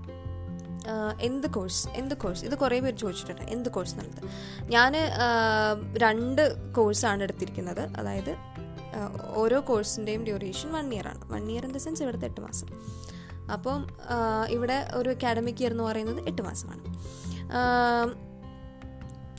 [1.21, 4.23] എന്ത് കോഴ്സ് എന്ത് കോഴ്സ് ഇത് കുറേ പേര് ചോദിച്ചിട്ടുണ്ട് എന്ത് കോഴ്സ് എന്നുള്ളത്.
[4.71, 4.93] ഞാൻ
[6.03, 7.83] രണ്ട് കോഴ്സാണ് എടുത്തിരിക്കുന്നത്.
[7.99, 8.35] അതായത്
[9.35, 11.33] ഓരോ കോഴ്സിന്റെയും ഡ്യൂറേഷൻ വൺ ഇയർ ആണ്.
[11.33, 12.67] One year in the sense ഇവിടുത്തെ എട്ട് മാസം.
[13.53, 13.87] അപ്പം
[14.49, 16.81] ഇവിടെ ഒരു അക്കാഡമിക് ഇയർ എന്ന് പറയുന്നത് എട്ട് മാസമാണ്.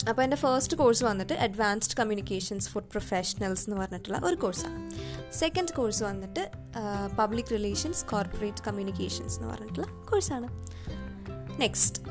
[0.08, 4.90] അപ്പോൾ എന്റെ ഫസ്റ്റ് കോഴ്സ് വന്നിട്ട് അഡ്വാൻസ്ഡ് കമ്മ്യൂണിക്കേഷൻസ് ഫോർ പ്രൊഫഷണൽസ് എന്ന് പറഞ്ഞിട്ടുള്ള ഒരു കോഴ്സാണ്
[5.32, 6.50] സെക്കൻഡ് കോഴ്സ് വന്നിട്ട്
[7.18, 10.48] പബ്ലിക് റിലേഷൻസ് കോർപ്പറേറ്റ് കമ്മ്യൂണിക്കേഷൻസ് എന്ന് പറഞ്ഞിട്ടുള്ള കോഴ്സാണ്
[11.58, 12.02] നെക്സ്റ്റ്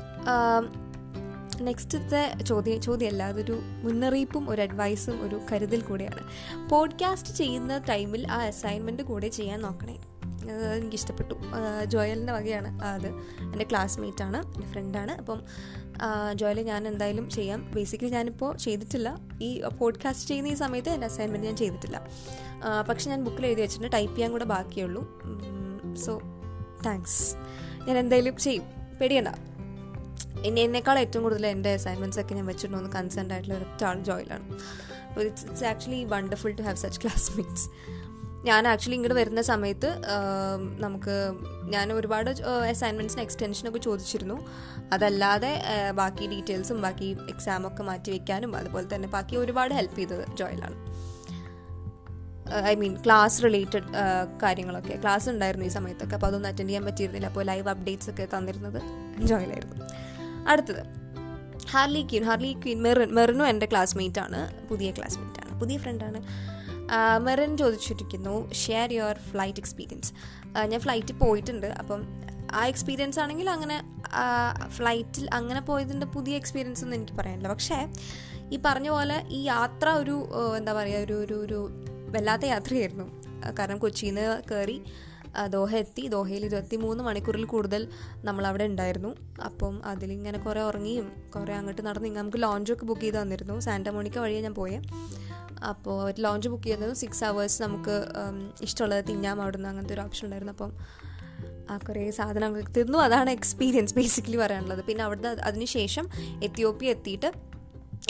[1.60, 6.22] നെക്സ്റ്റത്തെ ചോദ്യം ചോദ്യമല്ല അതൊരു മുന്നറിയിപ്പും ഒരു അഡ്വൈസും ഒരു കരുതൽ കൂടെയാണ്.
[6.68, 9.96] പോഡ്കാസ്റ്റ് ചെയ്യുന്ന ടൈമിൽ ആ അസൈൻമെന്റ് കൂടെ ചെയ്യാൻ നോക്കണേ.
[10.76, 11.34] എനിക്ക് ഇഷ്ടപ്പെട്ടു
[11.84, 12.82] ജോയലിന്റെ വകയാണ്.
[12.82, 13.06] അത്
[13.40, 15.42] എന്റെ ക്ലാസ്മേറ്റ് ആണ് എന്റെ ഫ്രണ്ടാണ് അപ്പം
[16.34, 17.72] ജോയൽ ഞാൻ എന്തായാലും ചെയ്യാം.
[17.74, 19.18] ബേസിക്കലി ഞാനിപ്പോൾ ചെയ്തിട്ടില്ല.
[19.42, 22.06] ഈ പോഡ്കാസ്റ്റ് ചെയ്യുന്ന ഈ സമയത്ത് എന്റെ അസൈൻമെന്റ് ഞാൻ ചെയ്തിട്ടില്ല.
[22.88, 23.92] പക്ഷെ ഞാൻ ബുക്കിൽ എഴുതി വെച്ചിട്ടുണ്ട്.
[23.92, 25.22] ടൈപ്പ് ചെയ്യാൻ കൂടെ ബാക്കിയുള്ളൂ
[25.94, 26.20] സോ
[26.86, 27.34] താങ്ക്സ്
[27.86, 28.77] ഞാൻ എന്തായാലും ചെയ്യും.
[29.00, 29.32] പേടിയണ്ട.
[30.48, 34.46] ഇനി എന്നേക്കാൾ ഏറ്റവും കൂടുതൽ എന്റെ അസൈൻമെന്റ്സ് ഒക്കെ ഞാൻ വെച്ചിട്ടുണ്ടെന്ന് കൺസേൺഡ് ആയിട്ടുള്ള ഒരൊറ്റ ആൾ ജോയിലാണ്.
[35.08, 37.66] അപ്പോൾ it's it's actually wonderful to have such classmates
[38.48, 39.88] ഞാൻ ആക്ച്വലി ഇങ്ങോട്ട് വരുന്ന സമയത്ത്
[40.84, 41.14] നമുക്ക്
[41.74, 42.30] ഞാൻ ഒരുപാട്
[42.72, 44.36] അസൈൻമെന്റ്സിന് എക്സ്റ്റൻഷനൊക്കെ ചോദിച്ചിരുന്നു.
[44.92, 45.52] അതല്ലാതെ
[46.00, 50.78] ബാക്കി ഡീറ്റെയിൽസും ബാക്കി എക്സാമൊക്കെ മാറ്റി വെക്കാനും അതുപോലെ തന്നെ ബാക്കി ഒരുപാട് ഹെൽപ്പ് ചെയ്തത് ജോയിലാണ്.
[52.70, 53.88] ഐ മീൻ ക്ലാസ് റിലേറ്റഡ്
[54.42, 54.94] കാര്യങ്ങളൊക്കെ.
[55.02, 56.14] ക്ലാസ് ഉണ്ടായിരുന്നു ഈ സമയത്തൊക്കെ.
[56.14, 57.26] അപ്പോൾ അതൊന്നും അറ്റൻഡ് ചെയ്യാൻ പറ്റിയിരുന്നില്ല.
[57.26, 58.80] അപ്പോൾ ലൈവ് അപ്ഡേറ്റ്സ് ഒക്കെ തന്നിരുന്നത്
[59.30, 59.86] ജോയിലായിരുന്നു
[60.48, 60.82] അടുത്തത്.
[61.70, 64.40] Harley Quinn Harley Quinn Merin മെറിനും എന്റെ ക്ലാസ്മേറ്റ് ആണ്.
[64.68, 65.60] പുതിയ ക്ലാസ്മേറ്റ് ആണ്.
[65.60, 66.20] പുതിയ ഫ്രണ്ടാണ്
[67.20, 70.12] മെറിൻ ചോദിച്ചിരിക്കുന്നു ഷെയർ യുവർ ഫ്ലൈറ്റ് എക്സ്പീരിയൻസ്
[70.70, 71.66] ഞാൻ ഫ്ലൈറ്റിൽ പോയിട്ടുണ്ട്.
[71.66, 72.02] അപ്പം
[72.52, 73.76] ആ എക്സ്പീരിയൻസ് ആണെങ്കിൽ അങ്ങനെ
[74.76, 77.48] ഫ്ലൈറ്റിൽ അങ്ങനെ പോയതിന്റെ പുതിയ എക്സ്പീരിയൻസ് ഒന്നും എനിക്ക് പറയാനില്ല.
[77.48, 77.78] പക്ഷേ
[78.52, 80.16] ഈ പറഞ്ഞ പോലെ ഈ യാത്ര ഒരു
[80.58, 81.60] എന്താ പറയുക ഒരു ഒരു ഒരു
[82.14, 83.06] വല്ലാത്ത യാത്രയായിരുന്നു.
[83.58, 84.76] കാരണം കൊച്ചിയിൽ നിന്ന് കയറി
[85.50, 86.08] ദോഹ എത്തി.
[86.08, 87.82] ദോഹയിൽ ഇരുപത്തി മൂന്ന് മണിക്കൂറിൽ കൂടുതൽ
[88.24, 89.10] നമ്മൾ അവിടെ ഉണ്ടായിരുന്നു.
[89.44, 93.60] അപ്പം അതിലിങ്ങനെ കുറേ ഉറങ്ങിയും കുറേ അങ്ങോട്ട് നടന്ന് നമുക്ക് ലോഞ്ചൊക്കെ ബുക്ക് ചെയ്ത് തന്നിരുന്നു.
[93.60, 94.82] സാന്റമോണിക്ക വഴിയാണ് ഞാൻ പോയത്
[95.64, 97.96] അപ്പോൾ ഒരു ലോഞ്ച് ബുക്ക് ചെയ്തത് സിക്സ് അവേഴ്സ് നമുക്ക്
[98.62, 100.52] ഇഷ്ടമുള്ളത് തിന്നാം അവിടുന്ന് അങ്ങനത്തെ ഒരു ഓപ്ഷൻ ഉണ്ടായിരുന്നു.
[100.52, 100.72] അപ്പം
[101.70, 102.98] ആ കുറേ സാധനങ്ങൾ തിന്നു.
[102.98, 104.84] അതാണ് എക്സ്പീരിയൻസ് ബേസിക്കലി പറയാനുള്ളത്.
[104.84, 106.08] പിന്നെ അവിടുന്ന് അതിന് ശേഷം
[106.44, 107.30] എത്യോപ്യ എത്തിയിട്ട്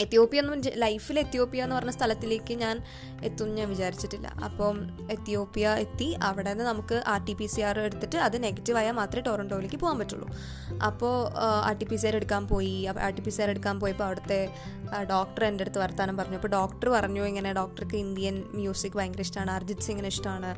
[0.03, 2.75] എത്യോപ്യ എന്ന് ലൈഫിൽ എത്യോപ്യ എന്ന് പറഞ്ഞ സ്ഥലത്തിലേക്ക് ഞാൻ
[3.27, 4.27] എത്തും ഞാൻ വിചാരിച്ചിട്ടില്ല.
[4.47, 4.75] അപ്പം
[5.15, 9.23] എത്യോപ്യ എത്തി അവിടെ നിന്ന് നമുക്ക് R T P C R എടുത്തിട്ട് അത് നെഗറ്റീവ് ആയാൽ മാത്രമേ
[9.29, 10.27] ടൊറന്റോയിലേക്ക് പോകാൻ പറ്റുള്ളൂ.
[10.89, 11.15] അപ്പോൾ
[11.69, 12.75] R T P C R എടുക്കാൻ പോയി.
[13.07, 14.39] R T P C R എടുക്കാൻ പോയപ്പോൾ അവിടുത്തെ
[15.13, 16.37] ഡോക്ടർ എന്റെ അടുത്ത് വർത്താനം പറഞ്ഞു.
[16.41, 20.51] അപ്പോൾ ഡോക്ടർ പറഞ്ഞു ഇങ്ങനെ ഡോക്ടർക്ക് ഇന്ത്യൻ മ്യൂസിക് ഭയങ്കര ഇഷ്ടമാണ് അർജിത് സിംഗിന് ഇഷ്ടമാണ്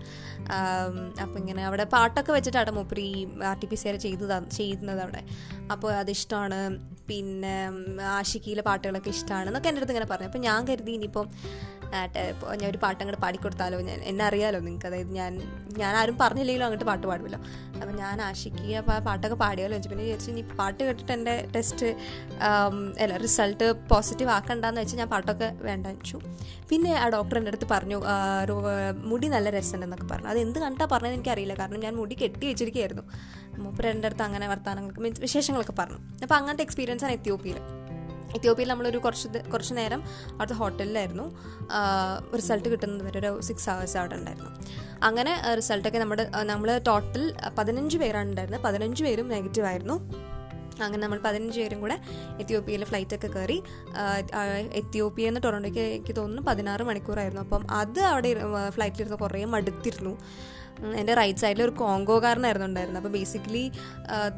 [1.26, 4.26] അപ്പോൾ ഇങ്ങനെ അവിടെ പാട്ടൊക്കെ വെച്ചിട്ടാണ് മൂപ്പര് ഈ R T P C R ചെയ്ത്
[4.60, 5.24] ചെയ്യുന്നത് അവിടെ.
[5.74, 6.60] അപ്പോൾ അതിഷ്ടമാണ്
[7.12, 7.56] പിന്നെ
[8.18, 10.30] ആഷിക്കിയിലെ പാട്ടുകളൊക്കെ ഇഷ്ടമാണ് എന്നൊക്കെ എന്റെ അടുത്ത് ഇങ്ങനെ പറഞ്ഞു.
[10.32, 11.28] അപ്പോൾ ഞാൻ കരുതി ഇനിയിപ്പം
[11.94, 13.78] ഞാൻ ഒരു പാട്ട് അങ്ങോട്ട് പാടിക്കൊടുത്താലോ?
[13.90, 15.32] ഞാൻ എന്നെ അറിയാലോ നിങ്ങൾക്ക് അതായത് ഞാൻ
[15.82, 17.40] ഞാൻ ആരും പറഞ്ഞില്ലെങ്കിലും അങ്ങോട്ട് പാട്ട് പാടുമല്ലോ.
[17.80, 21.88] അപ്പം ഞാൻ ആശിക്കുക അപ്പോൾ ആ പാട്ടൊക്കെ പാടിയാലോ വെച്ചു പിന്നെ വിചാരിച്ചു ഇനി പാട്ട് കേട്ടിട്ട് എന്റെ ടെസ്റ്റ്
[23.04, 26.20] അല്ല റിസൾട്ട് പോസിറ്റീവ് ആക്കണ്ടെന്ന് വെച്ച് ഞാൻ പാട്ടൊക്കെ വേണ്ട വെച്ചു.
[26.72, 28.00] പിന്നെ ആ ഡോക്ടർ എന്റെ അടുത്ത് പറഞ്ഞു
[29.12, 30.30] മുടി നല്ല രസമുണ്ടെന്നൊക്കെ പറഞ്ഞു.
[30.34, 31.56] അത് എന്ത് കണ്ടാ പറഞ്ഞതെന്ന് എനിക്കറിയില്ല.
[31.62, 33.06] കാരണം ഞാൻ മുടി കെട്ടി വെച്ചിരിക്കുകയായിരുന്നു.
[33.64, 36.00] മൂപ്പര് എന്റെ അടുത്ത് അങ്ങനെ വർത്തമാനങ്ങൾക്ക് മീൻസ് വിശേഷങ്ങളൊക്കെ പറഞ്ഞു.
[36.26, 37.16] അപ്പോൾ അങ്ങനത്തെ എക്സ്പീരിയൻസ് ആണ്
[38.36, 41.26] എത്യോപ്യയിൽ നമ്മളൊരു കുറച്ച് കുറച്ച് നേരം അവിടുത്തെ ഹോട്ടലിലായിരുന്നു.
[42.38, 44.52] റിസൾട്ട് കിട്ടുന്നത് വരെ ഒരു സിക്സ് ഹവേഴ്സ് അവിടെ ഉണ്ടായിരുന്നു.
[45.04, 47.24] അങ്ങനെ റിസൾട്ടൊക്കെ നമ്മുടെ നമ്മൾ ടോട്ടൽ
[47.58, 48.64] പതിനഞ്ച് പേരാണ് ഉണ്ടായിരുന്നത്.
[48.68, 49.98] പതിനഞ്ച് പേരും നെഗറ്റീവ് ആയിരുന്നു.
[50.84, 51.96] അങ്ങനെ നമ്മൾ പതിനഞ്ച് പേരും കൂടെ
[52.42, 53.58] എത്യോപ്യയിൽ ഫ്ലൈറ്റൊക്കെ കയറി
[54.82, 57.42] എത്യോപ്യയിൽ നിന്ന് ടൊറന്റോയ്ക്ക് എനിക്ക് തോന്നുന്നു പതിനാറ് മണിക്കൂറായിരുന്നു.
[57.42, 58.32] അപ്പം അത് അവിടെ
[58.76, 60.14] ഫ്ലൈറ്റിലിരുന്ന് കുറേ മടുത്തിരുന്നു.
[61.02, 63.04] എന്റെ റൈറ്റ് സൈഡിൽ ഒരു കോങ്കോകാരനായിരുന്നു ഉണ്ടായിരുന്നത്.
[63.04, 63.66] അപ്പോൾ basically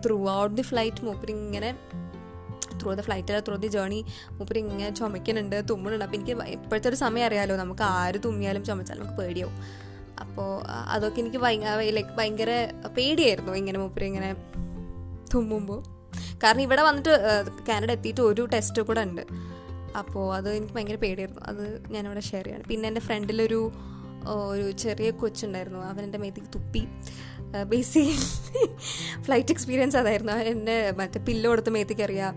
[0.05, 1.69] throughout the flight മൂപ്പർ ഇങ്ങനെ
[2.83, 6.05] through the flight through the journey മൂപ്പര് ഇങ്ങനെ ചുമക്കുന്നുണ്ട് തുമ്മുന്നുണ്ട്.
[6.05, 9.57] അപ്പോൾ എനിക്ക് ഇപ്പോഴത്തെ ഒരു സമയം അറിയാലോ നമുക്ക് ആര് തുമ്മിയാലും ചുമച്ചാലും നമുക്ക് പേടിയാവും.
[10.19, 11.39] അപ്പോൾ അതൊക്കെ എനിക്ക്
[11.97, 12.51] ലൈക്ക് ഭയങ്കര
[12.97, 14.29] പേടിയായിരുന്നു ഇങ്ങനെ മൂപ്പര് ഇങ്ങനെ
[15.33, 15.81] തുമ്മുമ്പോൾ
[16.43, 17.13] കാരണം ഇവിടെ വന്നിട്ട്
[17.69, 19.21] കാനഡ എത്തിയിട്ട് ഒരു ടെസ്റ്റ് കൂടെ ഉണ്ട്.
[19.97, 21.41] അപ്പോൾ അത് എനിക്ക് ഭയങ്കര പേടിയായിരുന്നു.
[21.51, 22.63] അത് ഞാനിവിടെ ഷെയർ ചെയ്യാണ്.
[22.69, 23.71] പിന്നെ എന്റെ ഫ്രണ്ടിലൊരു
[24.53, 25.79] ഒരു ചെറിയ കൊച്ചുണ്ടായിരുന്നു.
[25.79, 26.83] അവൻ എന്റെ മേത്തേക്ക് തുപ്പി.
[27.71, 28.15] ബേസിക്കലി
[29.25, 30.31] ഫ്ലൈറ്റ് എക്സ്പീരിയൻസ് അതായിരുന്നു.
[30.31, 32.33] അവൻ എന്റെ മറ്റേ പില്ലോ കൊടുത്ത് മേത്തേക്ക് അറിയാം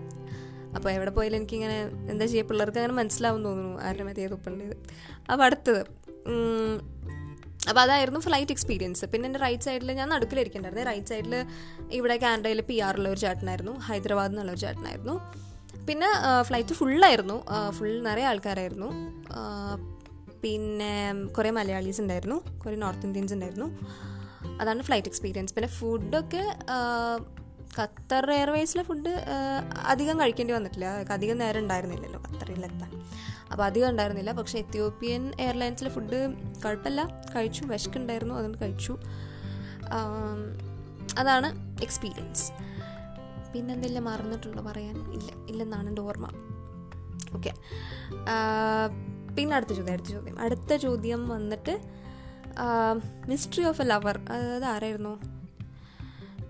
[0.76, 1.78] അപ്പോൾ എവിടെ പോയാലും എനിക്കിങ്ങനെ
[2.12, 4.76] എന്താ ചെയ്യുക പിള്ളേർക്ക് അങ്ങനെ മനസ്സിലാവും തോന്നുന്നു ആരുടെ മേത്തേ തുപ്പേണ്ടത്
[5.30, 5.82] അപ്പോൾ അടുത്തത്
[7.70, 10.84] അപ്പോൾ അതായിരുന്നു ഫ്ലൈറ്റ് എക്സ്പീരിയൻസ് പിന്നെ എന്റെ റൈറ്റ് സൈഡിൽ ഞാൻ നടുക്കിലിരിക്കണ്ടായിരുന്നു.
[10.90, 11.34] റൈറ്റ് സൈഡിൽ
[11.98, 13.74] ഇവിടെ കാനഡയിൽ പി ആറുള്ള ഒരു ചേട്ടനായിരുന്നു.
[13.86, 15.16] ഹൈദരാബാദ് എന്നുള്ള ഒരു ചേട്ടനായിരുന്നു.
[15.88, 16.08] പിന്നെ
[16.48, 17.36] ഫ്ലൈറ്റ് ഫുള്ളായിരുന്നു
[17.76, 18.90] ഫുൾ നിറയെ ആൾക്കാരായിരുന്നു.
[20.42, 20.92] പിന്നെ
[21.36, 22.38] കുറേ മലയാളീസ് ഉണ്ടായിരുന്നു.
[22.62, 23.68] കുറേ നോർത്ത് ഇന്ത്യൻസ് ഉണ്ടായിരുന്നു.
[24.60, 26.44] അതാണ് ഫ്ലൈറ്റ് എക്സ്പീരിയൻസ് പിന്നെ ഫുഡൊക്കെ
[27.80, 29.12] ഖത്തർ എയർവേസിലെ ഫുഡ്
[29.86, 30.86] അധികം കഴിക്കേണ്ടി വന്നിട്ടില്ല.
[30.86, 32.92] അധികം നേരം ഉണ്ടായിരുന്നില്ലല്ലോ ഖത്തറിലെത്താൻ.
[33.52, 34.32] അപ്പോൾ അധികം ഉണ്ടായിരുന്നില്ല.
[34.32, 37.22] പക്ഷേ എത്യോപ്യൻ എയർലൈൻസിലെ ഫുഡ് കുഴപ്പമില്ല.
[37.34, 38.98] കഴിച്ചു വിശക്കുണ്ടായിരുന്നു അതുകൊണ്ട് കഴിച്ചു.
[41.18, 41.48] അതാണ്
[41.82, 42.52] എക്സ്പീരിയൻസ്.
[43.52, 44.96] പിന്നെന്തെല്ലാം മറന്നിട്ടുണ്ടോ പറയാൻ?
[45.12, 46.26] ഇല്ല ഇല്ലെന്നാണ് എന്റെ ഓർമ്മ.
[47.36, 47.52] ഓക്കെ.
[49.36, 50.40] പിന്നെ അടുത്ത ചോദ്യം അടുത്ത ചോദ്യം.
[50.40, 51.74] അടുത്ത ചോദ്യം വന്നിട്ട്
[53.28, 55.35] മിസ്റ്ററി ഓഫ് എ ലവർ അത് ആരായിരുന്നു?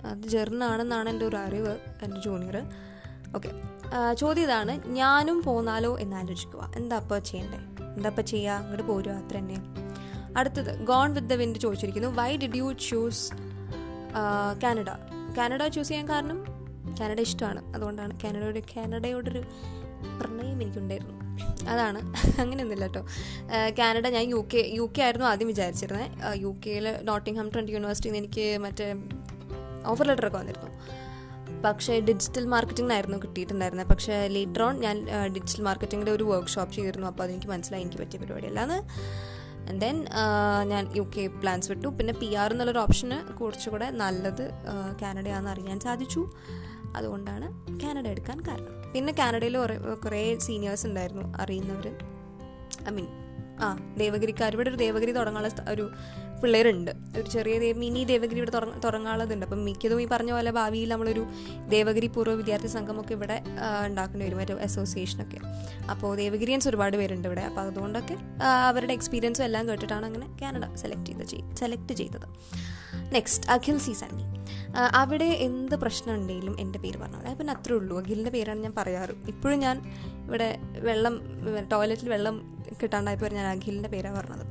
[0.05, 2.63] അത് ജെറിനാണെന്നാണ് എന്റെ ഒരു അറിവ് എന്റെ ജൂനിയർ
[3.37, 3.51] ഓക്കെ.
[4.15, 6.73] ചോദ്യം ഇതാണ് ഞാനും പോന്നാലോ എന്ന് ആലോചിക്കുക.
[6.77, 7.59] എന്താ അപ്പോൾ ചെയ്യണ്ടേ?
[7.97, 9.57] എന്താ അപ്പോൾ ചെയ്യുക അങ്ങോട്ട് പോരുക അത്ര തന്നെ.
[10.37, 12.09] അടുത്തത് gone with the wind ചോദിച്ചിരിക്കുന്നു.
[12.09, 13.33] Why did you choose
[14.63, 14.91] Canada
[15.39, 16.45] Canada choose ചെയ്യാൻ കാരണം
[17.01, 17.75] കാനഡ ഇഷ്ടമാണ്.
[17.75, 19.43] അതുകൊണ്ടാണ് കാനഡയുടെ കാനഡയോടൊരു
[20.21, 21.15] പ്രണയം എനിക്കുണ്ടായിരുന്നു.
[21.69, 22.01] അതാണ്.
[22.41, 23.07] അങ്ങനെയൊന്നുമില്ല കേട്ടോ.
[23.79, 28.27] കാനഡ ഞാൻ യു കെ യു കെ ആയിരുന്നു ആദ്യം വിചാരിച്ചിരുന്നത് യു കെയിൽ നോട്ടിംഗ്ഹാം ട്വന്റി യൂണിവേഴ്സിറ്റിയിൽ നിന്ന്
[28.27, 28.95] എനിക്ക് മറ്റേ
[29.93, 30.71] ഓഫർ ലെറ്ററൊക്കെ വന്നിരുന്നു.
[31.65, 34.97] പക്ഷേ ഡിജിറ്റൽ മാർക്കറ്റിംഗിനായിരുന്നു കിട്ടിയിട്ടുണ്ടായിരുന്നത് പക്ഷേ ലേറ്റർ ഓൺ ഞാൻ
[35.35, 37.07] ഡിജിറ്റൽ മാർക്കറ്റിങ്ങിന്റെ ഒരു വർക്ക്ഷോപ്പ് ചെയ്തിരുന്നു.
[37.07, 38.79] അപ്പോൾ അതെനിക്ക് മനസ്സിലായി എനിക്ക് പറ്റിയ പരിപാടിയല്ലാന്ന്.
[39.69, 39.97] ആൻഡ് ദെൻ
[40.73, 41.89] ഞാൻ യു കെ പ്ലാൻസ് വിട്ടു.
[41.99, 44.45] പിന്നെ പി ആർ എന്നുള്ളൊരു ഓപ്ഷന് കുറച്ചുകൂടെ നല്ലത്
[45.03, 46.23] കാനഡയാണെന്ന് അറിയാൻ സാധിച്ചു.
[46.97, 47.47] അതുകൊണ്ടാണ്
[47.83, 48.75] കാനഡ എടുക്കാൻ കാരണം.
[48.93, 51.87] പിന്നെ കാനഡയിൽ കുറേ കുറേ സീനിയേഴ്സ് ഉണ്ടായിരുന്നു അറിയുന്നവർ
[52.89, 53.09] ഐ മീൻ
[53.65, 53.69] ആ
[54.03, 55.85] ദേവഗിരിക്കാർ ഇവിടെ ഒരു ദേവഗിരി തുടങ്ങാനുള്ള ഒരു
[56.41, 56.91] പിള്ളേരുണ്ട്.
[57.19, 59.45] ഒരു ചെറിയ മിനി ദേവഗിരി ഇവിടെ തുടങ്ങ തുടങ്ങാനുള്ളതുണ്ട്.
[59.47, 61.23] അപ്പം മിക്കതും ഈ പറഞ്ഞ പോലെ ഭാവിയിൽ നമ്മളൊരു
[61.75, 63.37] ദേവഗിരി പൂർവ വിദ്യാർത്ഥി സംഘമൊക്കെ ഇവിടെ
[63.89, 64.41] ഉണ്ടാക്കേണ്ടി വരും.
[64.45, 65.39] ഒരു അസോസിയേഷനൊക്കെ
[65.93, 67.45] അപ്പോൾ ദേവഗിരിയൻസ് ഒരുപാട് പേരുണ്ട് ഇവിടെ.
[67.51, 68.17] അപ്പോൾ അതുകൊണ്ടൊക്കെ
[68.71, 72.29] അവരുടെ എക്സ്പീരിയൻസും എല്ലാം കേട്ടിട്ടാണ് അങ്ങനെ കാനഡ സെലക്ട് ചെയ്ത് സെലക്ട് ചെയ്തത്.
[73.17, 74.27] നെക്സ്റ്റ് അഖിൽ സി സണ്ണി
[75.01, 77.95] അവിടെ എന്ത് പ്രശ്നം ഉണ്ടെങ്കിലും എന്റെ പേര് പറഞ്ഞാൽ പിന്നെ അത്രേ ഉള്ളൂ.
[78.01, 79.15] അഖിലിന്റെ പേരാണ് ഞാൻ പറയാറ്.
[79.33, 79.77] ഇപ്പോഴും ഞാൻ
[80.27, 80.49] ഇവിടെ
[80.89, 81.15] വെള്ളം
[81.73, 82.37] ടോയ്ലറ്റിൽ വെള്ളം
[82.83, 84.47] കിട്ടാണ്ടായപ്പോൾ ഞാൻ അഖിലിന്റെ പേരാണ് പറഞ്ഞത്.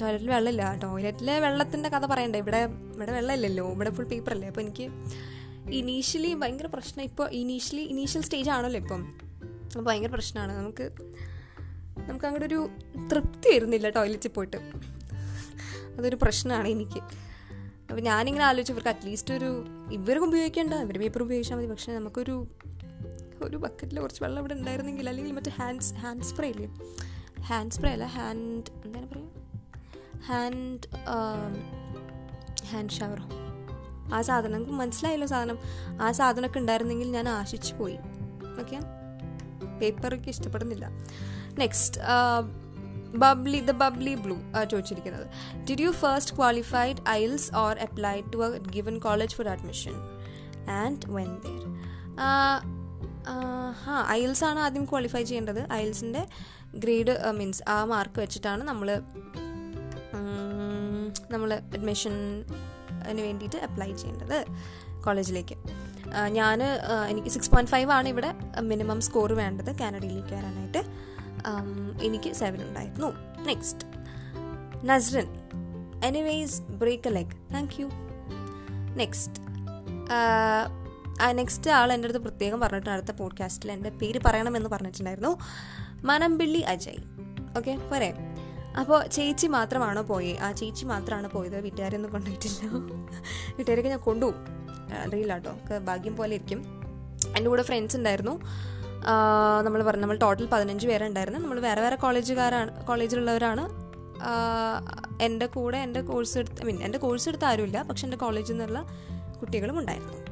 [0.00, 0.78] ടോയ്ലറ്റിൽ വെള്ളമില്ല.
[0.82, 2.38] ടോയ്ലറ്റിലെ വെള്ളത്തിന്റെ കഥ പറയണ്ടേ?
[2.38, 3.72] ഇവിടെ ഇവിടെ വെള്ളമില്ലല്ലോ.
[3.72, 4.90] ഇവിടെ ഫുൾ പേപ്പറല്ലേ അപ്പോൾ എനിക്ക്
[5.70, 7.04] ഇനീഷ്യലി ഭയങ്കര പ്രശ്നം.
[7.04, 9.06] ഇപ്പോൾ ഇനീഷ്യലി ഇനീഷ്യൽ സ്റ്റേജ് ആണല്ലോ ഇപ്പം.
[9.64, 10.58] അപ്പോൾ ഭയങ്കര പ്രശ്നമാണ്.
[10.58, 10.90] നമുക്ക്
[12.08, 12.68] നമുക്ക് അങ്ങോട്ട് ഒരു
[13.10, 14.56] തൃപ്തി വരുന്നില്ല ടോയ്ലറ്റിൽ പോയിട്ട്.
[15.98, 17.00] അതൊരു പ്രശ്നമാണ് എനിക്ക്.
[17.90, 20.74] അപ്പോൾ ഞാനിങ്ങനെ ആലോചിച്ചു ഇവർക്ക് അറ്റ്ലീസ്റ്റ് ഒരു ഇവർക്ക് ഉപയോഗിക്കേണ്ട.
[20.74, 21.66] ഇവർ പേപ്പർ ഉപയോഗിച്ചാൽ മതി.
[21.66, 22.46] പക്ഷേ നമുക്കൊരു
[23.42, 26.68] ഒരു ബക്കറ്റിൽ കുറച്ച് വെള്ളം ഇവിടെ ഉണ്ടായിരുന്നെങ്കിൽ അല്ലെങ്കിൽ മറ്റേ ഹാൻഡ് ഹാൻഡ് സ്പ്രേ ഇല്ലേ?
[27.40, 29.28] ഹാൻഡ് സ്പ്രേ അല്ല ഹാൻഡ് എന്താണ് പറയുക?
[30.26, 30.86] ഹാൻഡ്
[32.66, 33.26] ഹാൻഡ് ഷവറോ
[34.14, 35.58] ആ സാധനം നമുക്ക് മനസ്സിലായല്ലോ സാധനം.
[36.02, 37.98] ആ സാധനമൊക്കെ ഉണ്ടായിരുന്നെങ്കിൽ ഞാൻ ആശിച്ചു പോയി.
[38.60, 38.78] ഓക്കെ
[39.80, 40.88] പേപ്പറൊക്കെ ഇഷ്ടപ്പെടുന്നില്ല.
[41.58, 42.00] Next
[43.18, 44.36] bubbly the bubbly blue
[44.70, 45.26] ചോദിച്ചിരിക്കുന്നത്.
[45.70, 49.92] Did you first qualified IELTS or apply to a given college for admission
[50.70, 51.62] and when there
[53.28, 55.72] ആ ഐൽസ് ആണ് ആദ്യം ക്വാളിഫൈ ചെയ്യേണ്ടത്.
[55.72, 56.26] ഐൽസിന്റെ
[56.74, 59.02] ഗ്രേഡ് മീൻസ് ആ മാർക്ക് വെച്ചിട്ടാണ് നമ്മൾ
[61.30, 62.20] നമ്മൾ അഡ്മിഷന്
[63.20, 64.44] വേണ്ടിയിട്ട് അപ്ലൈ ചെയ്യേണ്ടത്
[65.04, 65.56] കോളേജിലേക്ക്.
[66.28, 66.62] ഞാൻ
[67.08, 70.82] എനിക്ക് സിക്സ് പോയിന്റ് ഫൈവ് ആണ് ഇവിടെ മിനിമം സ്കോർ വേണ്ടത് കാനഡയിലേക്ക് വരാനായിട്ട്.
[72.02, 73.08] എനിക്ക് സെവൻ ഉണ്ടായിരുന്നു.
[73.42, 73.86] Next
[74.88, 75.26] Nasran.
[76.04, 77.86] Anyways break a leg thank you
[78.96, 79.40] next
[81.24, 85.38] next ആൾ എന്റെ അടുത്ത് പ്രത്യേകം പറഞ്ഞിട്ട് അടുത്ത പോഡ്കാസ്റ്റിൽ എന്റെ പേര് പറയണമെന്ന് പറഞ്ഞിട്ടുണ്ടായിരുന്നു.
[86.04, 86.96] മനംപിള്ളി അജയ്.
[87.58, 88.14] ഓക്കെ പോരെ.
[88.80, 90.32] അപ്പോൾ ചേച്ചി മാത്രമാണോ പോയി?
[90.32, 91.60] ആ ചേച്ചി മാത്രമാണ് പോയത്.
[91.60, 92.68] വീട്ടുകാരൊന്നും കൊണ്ടുപോയിട്ടില്ല.
[93.56, 94.46] വീട്ടുകാരൊക്കെ ഞാൻ കൊണ്ടുപോകും.
[95.06, 95.78] അറിയില്ല കേട്ടോ.
[95.84, 96.64] ഭാഗ്യം പോലെ ഇരിക്കും.
[97.36, 98.40] എന്റെ കൂടെ ഫ്രണ്ട്സ് ഉണ്ടായിരുന്നു.
[99.64, 101.40] നമ്മൾ പറഞ്ഞു നമ്മൾ ടോട്ടൽ പതിനഞ്ച് പേരുണ്ടായിരുന്നു.
[101.40, 103.68] നമ്മൾ വേറെ വേറെ കോളേജുകാരാണ് കോളേജിലുള്ളവരാണ്
[105.22, 107.82] എന്റെ കൂടെ എന്റെ കോഴ്സ് എടുത്ത് മീൻ എന്റെ കോഴ്സ് എടുത്ത ആരുമില്ല.
[107.82, 108.86] പക്ഷെ എന്റെ കോളേജിൽ നിന്നുള്ള
[109.40, 110.25] കുട്ടികളും ഉണ്ടായിരുന്നു.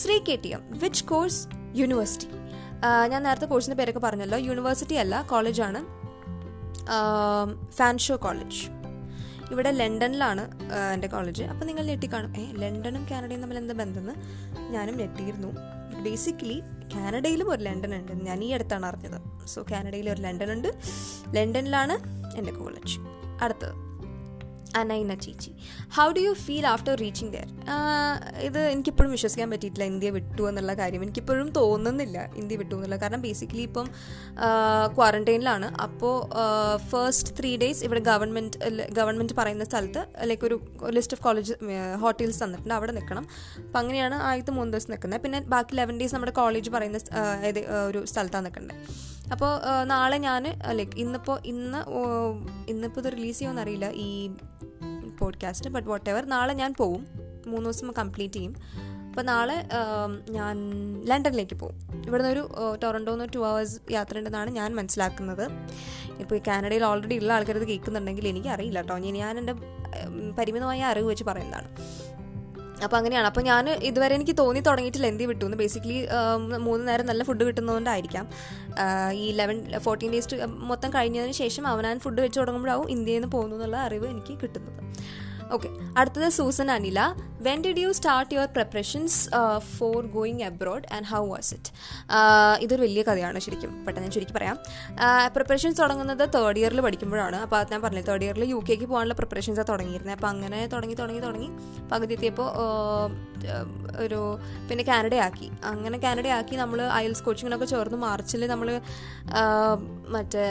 [0.00, 1.40] Shri K T M which course
[1.80, 2.28] university
[3.12, 4.38] ഞാൻ നേരത്തെ കോഴ്സിന്റെ പേരൊക്കെ പറഞ്ഞല്ലോ.
[4.48, 5.80] യൂണിവേഴ്സിറ്റി അല്ല കോളേജാണ്
[7.76, 8.62] ഫാൻഷോ കോളേജ്
[9.52, 10.44] ഇവിടെ ലണ്ടനിലാണ്
[10.94, 12.32] എന്റെ കോളേജ് അപ്പോൾ നിങ്ങൾ ഞെട്ടിക്കാണും.
[12.40, 14.14] ഏ ലണ്ടനും കാനഡയും തമ്മിൽ എന്താ ബന്ധമെന്ന്
[14.74, 15.50] ഞാനും ഞെട്ടിയിരുന്നു.
[16.06, 16.58] ബേസിക്കലി
[16.94, 19.18] കാനഡയിലും ഒരു ലണ്ടൻ ഉണ്ട് ഞാൻ ഈ അടുത്താണ് അറിഞ്ഞത്.
[19.52, 20.68] സോ കാനഡയിൽ ഒരു ലണ്ടൻ ഉണ്ട്
[21.36, 21.96] ലണ്ടനിലാണ്
[22.38, 22.96] എന്റെ കോളേജ്
[23.44, 23.74] അടുത്തത്.
[24.80, 25.50] അനൈന ചേച്ചി.
[25.96, 27.48] How do you feel after reaching there
[28.48, 29.86] ഇത് എനിക്കിപ്പോഴും വിശ്വസിക്കാൻ പറ്റിയിട്ടില്ല.
[29.92, 32.98] ഇന്ത്യ വിട്ടു എന്നുള്ള കാര്യം എനിക്കിപ്പോഴും തോന്നുന്നില്ല ഇന്ത്യ വിട്ടു എന്നുള്ള.
[33.04, 33.88] കാരണം ബേസിക്കലി ഇപ്പം
[34.96, 36.14] ക്വാറന്റൈനിലാണ് അപ്പോൾ
[36.92, 38.58] ഫസ്റ്റ് ത്രീ ഡേയ്സ് ഇവിടെ ഗവൺമെന്റ്
[39.00, 40.58] ഗവൺമെന്റ് പറയുന്ന സ്ഥലത്ത് ലൈക്ക് ഒരു
[40.98, 41.54] ലിസ്റ്റ് ഓഫ് കോളേജ്
[42.04, 42.74] ഹോട്ടൽസ് തന്നിട്ടുണ്ട്.
[42.80, 43.26] അവിടെ നിൽക്കണം.
[43.66, 45.22] അപ്പം അങ്ങനെയാണ് ആദ്യത്തെ മൂന്ന് ദിവസം നിൽക്കുന്നത്.
[45.26, 47.00] പിന്നെ ബാക്കി ലെവൻ ഡേയ്സ് നമ്മുടെ കോളേജ് പറയുന്ന
[47.88, 51.78] ഒരു സ്ഥലത്താണ് നിൽക്കേണ്ടത് അപ്പോൾ നാളെ ഞാൻ ലൈക്ക് ഇന്നിപ്പോൾ ഇന്ന്
[52.70, 54.30] ഇന്നിപ്പോൾ ഇത് റിലീസ് ചെയ്യുമെന്നറിയില്ല ഈ
[55.18, 57.06] പോഡ്കാസ്റ്റ് ബട്ട് വാട്ട് എവർ നാളെ ഞാൻ പോവും.
[57.46, 58.54] മൂന്ന് ദിവസം കംപ്ലീറ്റ് ചെയ്യും.
[59.08, 59.68] അപ്പോൾ നാളെ
[60.30, 60.56] ഞാൻ
[61.04, 62.50] ലണ്ടനിലേക്ക് പോകും ഇവിടുന്ന് ഒരു
[62.82, 65.48] ടൊറന്റോന്ന് ടു അവേഴ്സ് യാത്ര ഉണ്ടെന്നാണ് ഞാൻ മനസ്സിലാക്കുന്നത്.
[66.20, 69.52] ഇപ്പോൾ കാനഡയിൽ ഓൾറെഡി ഉള്ള ആൾക്കാർ ഇത് കേൾക്കുന്നുണ്ടെങ്കിൽ എനിക്ക് അറിയില്ല കേട്ടോ ഇനി ഞാൻ എന്റെ
[70.38, 71.68] പരിമിതമായ അറിവ് വെച്ച് പറയുന്നതാണ്.
[72.84, 73.26] അപ്പോൾ അങ്ങനെയാണ്.
[73.26, 75.06] അപ്പോൾ ഞാൻ ഇതുവരെ എനിക്ക് തോന്നി തുടങ്ങിയിട്ടില്ല.
[75.06, 75.56] എന്തി വിട്ടു എന്ന്.
[75.56, 75.98] ബേസിക്കലി
[76.58, 78.26] മൂന്ന് നേരം നല്ല ഫുഡ് കിട്ടുന്നതുകൊണ്ടായിരിക്കാം.
[79.12, 83.76] ഈ ഇലവൻ ഫോർട്ടീൻ ഡേയ്സ് മൊത്തം കഴിഞ്ഞതിന് ശേഷം അവനാൻ ഫുഡ് വെച്ച് തുടങ്ങുമ്പോഴാവും ഇന്ത്യയിൽ നിന്ന് പോകുന്നു എന്നുള്ള
[83.76, 84.80] അറിവ് എനിക്ക് കിട്ടുന്നത്.
[85.56, 85.68] ഓക്കെ
[86.00, 87.00] അടുത്തത് Susan Anila.
[87.46, 89.16] When did you start your preparations
[89.76, 91.70] for going abroad and how was it
[92.64, 93.72] ഇതൊരു വലിയ കഥയാണ് ശരിക്കും.
[93.84, 94.56] പെട്ടെന്ന് ഞാൻ ശരിക്കും പറയാം.
[95.34, 97.36] പ്രിപ്പറേഷൻസ് തുടങ്ങുന്നത് തേർഡ് ഇയറിൽ പഠിക്കുമ്പോഴാണ്.
[97.46, 101.20] അപ്പോൾ അത് ഞാൻ പറഞ്ഞത് തേർഡ് ഇയറിൽ യു കെക്ക് പോകാനുള്ള പ്രിപ്പറേഷൻസാണ് തുടങ്ങിയിരുന്നത് അപ്പോൾ അങ്ങനെ തുടങ്ങി തുടങ്ങി
[101.26, 101.50] തുടങ്ങി.
[101.92, 102.48] പകുതി എത്തിയപ്പോൾ
[104.04, 104.38] ഒരു
[104.70, 108.80] പിന്നെ കാനഡയാക്കി അങ്ങനെ കാനഡയാക്കി നമ്മൾ അയൽസ് കോച്ചിങ്ങിനൊക്കെ ചേർന്ന് മാർച്ചിൽ നമ്മൾ
[110.16, 110.46] മറ്റേ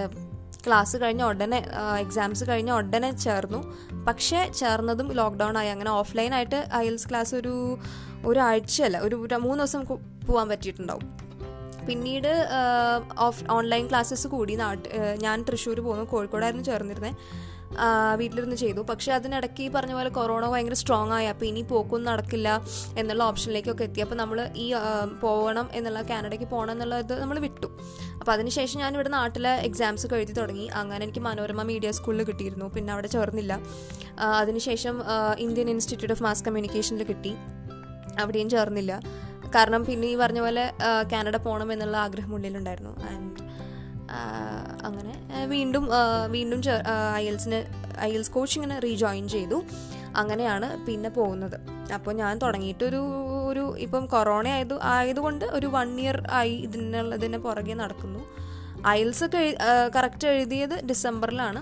[0.65, 1.57] ക്ലാസ് കഴിഞ്ഞ ഉടനെ
[1.99, 3.59] എക്സാംസ് കഴിഞ്ഞ ഉടനെ ചേർന്നു.
[4.07, 5.69] പക്ഷേ ചേർന്നതും ലോക്ക്ഡൗൺ ആയി.
[5.69, 7.77] അങ്ങനെ ഓഫ്ലൈനായിട്ട് ഐൽസ് ക്ലാസ് ഒരു
[8.25, 9.83] ഒരാഴ്ചയല്ല ഒരു മൂന്ന് ദിവസം
[10.27, 11.05] പോകാൻ പറ്റിയിട്ടുണ്ടാവും.
[11.87, 12.31] പിന്നീട്
[13.19, 14.89] ഓഫ് ഓൺലൈൻ ക്ലാസ്സസ് കൂടി നാട്ട്
[15.21, 17.15] ഞാൻ തൃശ്ശൂർ പോകുന്നു കോഴിക്കോടായിരുന്നു ചേർന്നിരുന്നത്
[18.19, 18.81] വീട്ടിലിരുന്ന് ചെയ്തു.
[18.89, 21.27] പക്ഷെ അതിനിടയ്ക്ക് ഈ പറഞ്ഞ പോലെ കൊറോണ ഭയങ്കര സ്ട്രോങ് ആയി.
[21.33, 22.49] അപ്പോൾ ഇനി പോക്കൊന്നും നടക്കില്ല
[22.97, 24.01] എന്നുള്ള ഓപ്ഷനിലേക്കൊക്കെ എത്തി.
[24.05, 24.67] അപ്പോൾ നമ്മൾ ഈ
[25.23, 27.69] പോകണം എന്നുള്ള കാനഡയ്ക്ക് പോകണം എന്നുള്ള ഇത് നമ്മൾ വിട്ടു.
[28.19, 30.67] അപ്പോൾ അതിനുശേഷം ഞാൻ ഇവിടെ നാട്ടിലെ എക്സാംസ് ഒക്കെ എഴുതി തുടങ്ങി.
[30.81, 32.69] അങ്ങനെ എനിക്ക് മനോരമ മീഡിയ സ്കൂളിൽ കിട്ടിയിരുന്നു.
[32.77, 33.53] പിന്നെ അവിടെ ചേർന്നില്ല.
[34.41, 34.95] അതിനുശേഷം
[35.47, 37.33] ഇന്ത്യൻ ഇൻസ്റ്റിറ്റ്യൂട്ട് ഓഫ് മാസ് കമ്മ്യൂണിക്കേഷനിൽ കിട്ടി.
[38.23, 38.93] അവിടെയും ചേർന്നില്ല.
[39.55, 40.63] കാരണം പിന്നെ ഈ പറഞ്ഞ പോലെ
[41.11, 42.93] കാനഡ പോകണം എന്നുള്ള ആഗ്രഹം ഉള്ളിലുണ്ടായിരുന്നു.
[43.09, 43.42] ആൻഡ്
[44.85, 45.89] അങ്ങനെ വീണ്ടും
[46.27, 46.61] വീണ്ടും
[47.15, 47.59] ഐ എൽസിന്
[47.99, 49.63] ഐ എൽസ് കോച്ചിങ്ങിന് റീജോയിൻ ചെയ്തു.
[50.15, 51.57] അങ്ങനെയാണ് പിന്നെ പോകുന്നത്.
[51.93, 53.01] അപ്പോൾ ഞാൻ തുടങ്ങിയിട്ടൊരു
[53.49, 58.19] ഒരു ഇപ്പം കൊറോണ ആയത് ആയതുകൊണ്ട് ഒരു വൺ ഇയർ ആയി ഇതിനുള്ളതിന് പുറകെ നടക്കുന്നു.
[58.87, 59.57] ഐൽസ് ഒക്കെ
[59.95, 61.61] കറക്റ്റ് എഴുതിയത് ഡിസംബറിലാണ്.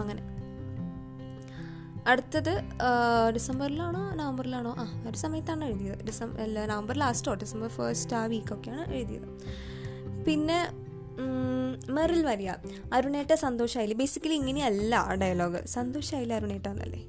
[0.00, 0.22] അങ്ങനെ.
[2.06, 2.52] അടുത്തത്
[3.34, 4.76] ഡിസംബറിലാണോ നവംബറിലാണോ?
[4.78, 6.06] ആ ഒരു സമയത്താണ് എഴുതിയത്.
[6.06, 9.28] ഡിസംബർ നവംബർ ലാസ്റ്റോ ഡിസംബർ ഫസ്റ്റ് ആ വീക്കൊക്കെയാണ് എഴുതിയത്.
[10.24, 10.58] പിന്നെ
[11.90, 12.50] മെറിൽ വരിക
[12.92, 17.00] അരുണേട്ട സന്തോഷമായില്ലേ ബേസിക്കലി ഇങ്ങനെയല്ല ആ ഡയലോഗ് സന്തോഷമായില്ല അരുണേട്ട എന്നല്ലേ?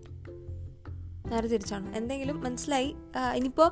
[1.31, 1.97] നേരെ തിരിച്ചാണ്.
[1.97, 2.95] എന്തെങ്കിലും മനസ്സിലായി?
[3.35, 3.67] ഇനിയിപ്പോൾ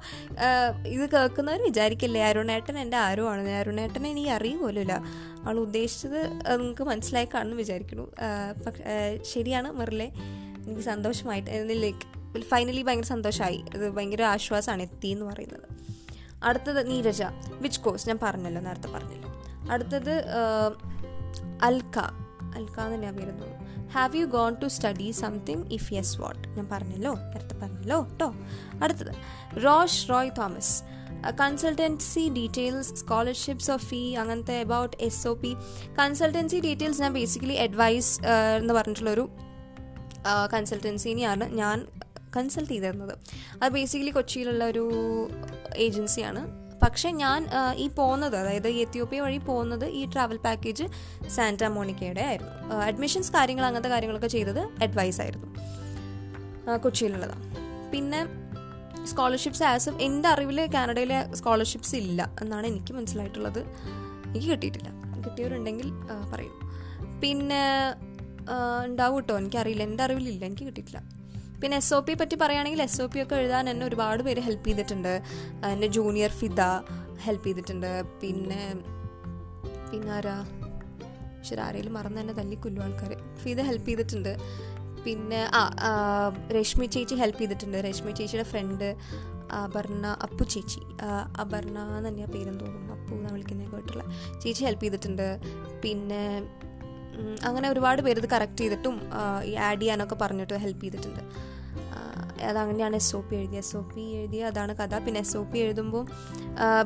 [0.87, 4.95] ഇത് കേൾക്കുന്നവർ വിചാരിക്കില്ലേ അരുണേട്ടൻ എന്റെ ആരുമാണ് അരുണേട്ടനെ എനിക്ക് അറിയുമല്ലോ
[5.43, 6.21] അവൾ ഉദ്ദേശിച്ചത്
[6.59, 8.05] നിങ്ങൾക്ക് മനസ്സിലായി കാണുമെന്ന് വിചാരിക്കുന്നു.
[8.65, 10.11] പക്ഷേ ശരിയാണ് മെറിലെ.
[10.65, 11.49] എനിക്ക് സന്തോഷമായിട്ട്
[11.83, 15.67] ലൈക്ക് ഫൈനലി ഭയങ്കര സന്തോഷമായി അത് ഭയങ്കര ആശ്വാസമാണ് എത്തി എന്ന് പറയുന്നത്.
[16.43, 17.23] അടുത്തത് നീരജ
[17.61, 19.28] വിച്ച് കോഴ്സ് ഞാൻ പറഞ്ഞല്ലോ നേരത്തെ പറഞ്ഞല്ലോ.
[19.69, 20.25] അടുത്തത്
[21.61, 21.99] അൽക്ക.
[22.55, 23.47] അൽക്ക എന്ന് തന്നെയാണ് പേരുന്നു
[23.87, 28.33] have you gone to study something if yes what ഞാൻ പറഞ്ഞല്ലോ നേരത്തെ പറഞ്ഞല്ലോ കേട്ടോ
[28.83, 29.13] അടുത്തത്
[29.63, 30.83] Rosh Roy Thomas
[31.39, 35.55] consultancy details scholarships of fee അങ്ങനത്തെ about S O P
[35.99, 38.21] consultancy details ഞാൻ ബേസിക്കലി അഡ്വൈസ്
[38.57, 39.29] എന്ന് പറഞ്ഞിട്ടുള്ളൊരു
[40.53, 41.87] കൺസൾട്ടൻസിനെയാണ് ഞാൻ
[42.37, 43.13] കൺസൾട്ട് ചെയ്തിരുന്നത്.
[43.63, 44.85] അത് ബേസിക്കലി കൊച്ചിയിലുള്ള ഒരു
[45.75, 46.68] ഏജൻസിയാണ്.
[46.83, 50.85] പക്ഷേ ഞാൻ ഈ പോകുന്നത് അതായത് എത്യോപ്യ വഴി പോകുന്നത് ഈ ട്രാവൽ പാക്കേജ്
[51.29, 52.75] സാന്റാ മോണിക്കയുടെ ആയിരുന്നു.
[52.75, 55.49] അഡ്മിഷൻസ് കാര്യങ്ങൾ അങ്ങനത്തെ കാര്യങ്ങളൊക്കെ ചെയ്തത് അഡ്വൈസ് ആയിരുന്നു.
[56.77, 57.45] കൊച്ചിയിലുള്ളതാണ്.
[57.91, 58.21] പിന്നെ
[59.05, 63.59] സ്കോളർഷിപ്സ് ആസ് എന്റെ അറിവിൽ കാനഡയിലെ സ്കോളർഷിപ്സ് ഇല്ല എന്നാണ് എനിക്ക് മനസ്സിലായിട്ടുള്ളത്.
[64.27, 64.89] എനിക്ക് കിട്ടിയിട്ടില്ല.
[65.25, 65.91] കിട്ടിയവരുണ്ടെങ്കിൽ
[66.31, 66.53] പറയൂ.
[67.21, 67.63] പിന്നെ
[68.85, 69.83] ഉണ്ടാവും കേട്ടോ എനിക്കറിയില്ല.
[69.83, 70.45] എന്റെ അറിവിലില്ല.
[70.45, 71.18] എനിക്ക് കിട്ടിയിട്ടില്ല.
[71.61, 74.67] പിന്നെ എസ് ഒ പി പറ്റി പറയുകയാണെങ്കിൽ എസ് ഒ പി ഒക്കെ എഴുതാൻ എന്നെ ഒരുപാട് പേര് ഹെൽപ്പ്
[74.69, 75.13] ചെയ്തിട്ടുണ്ട്.
[75.73, 76.61] എന്റെ ജൂനിയർ ഫിദ
[77.25, 77.91] ഹെൽപ്പ് ചെയ്തിട്ടുണ്ട്.
[78.21, 78.61] പിന്നെ
[79.91, 80.37] പിന്നെ ആരാ?
[81.47, 83.11] ശരി ആരെങ്കിലും മറന്ന് തന്നെ തല്ലിക്കൊല്ലു ആൾക്കാർ
[83.43, 84.33] ഫിദ ഹെൽപ്പ് ചെയ്തിട്ടുണ്ട്.
[85.05, 85.61] പിന്നെ ആ
[86.57, 87.77] രശ്മി ചേച്ചി ഹെൽപ്പ് ചെയ്തിട്ടുണ്ട്.
[87.87, 88.87] രശ്മി ചേച്ചിയുടെ ഫ്രണ്ട്
[89.59, 90.81] അപർണ അപ്പു ചേച്ചി.
[91.43, 92.91] അപർണ എന്ന് തന്നെയാണ് പേരും തോന്നുന്നു.
[92.97, 94.03] അപ്പു എന്നാണ് വിളിക്കുന്ന കേട്ടുള്ള
[94.41, 95.27] ചേച്ചി ഹെൽപ്പ് ചെയ്തിട്ടുണ്ട്.
[95.83, 96.23] പിന്നെ
[97.47, 98.95] അങ്ങനെ ഒരുപാട് പേര് ഇത് കറക്റ്റ് ചെയ്തിട്ടും
[99.51, 101.23] ഈ ആഡ് ചെയ്യാനൊക്കെ പറഞ്ഞിട്ട് ഹെൽപ്പ് ചെയ്തിട്ടുണ്ട്.
[102.49, 103.63] അതങ്ങനെയാണ് എസ് ഒ പി എഴുതിയത്.
[103.63, 104.95] എസ് ഒ പി എഴുതിയ അതാണ് കഥ.
[105.05, 106.03] പിന്നെ എസ് ഒ പി എഴുതുമ്പോൾ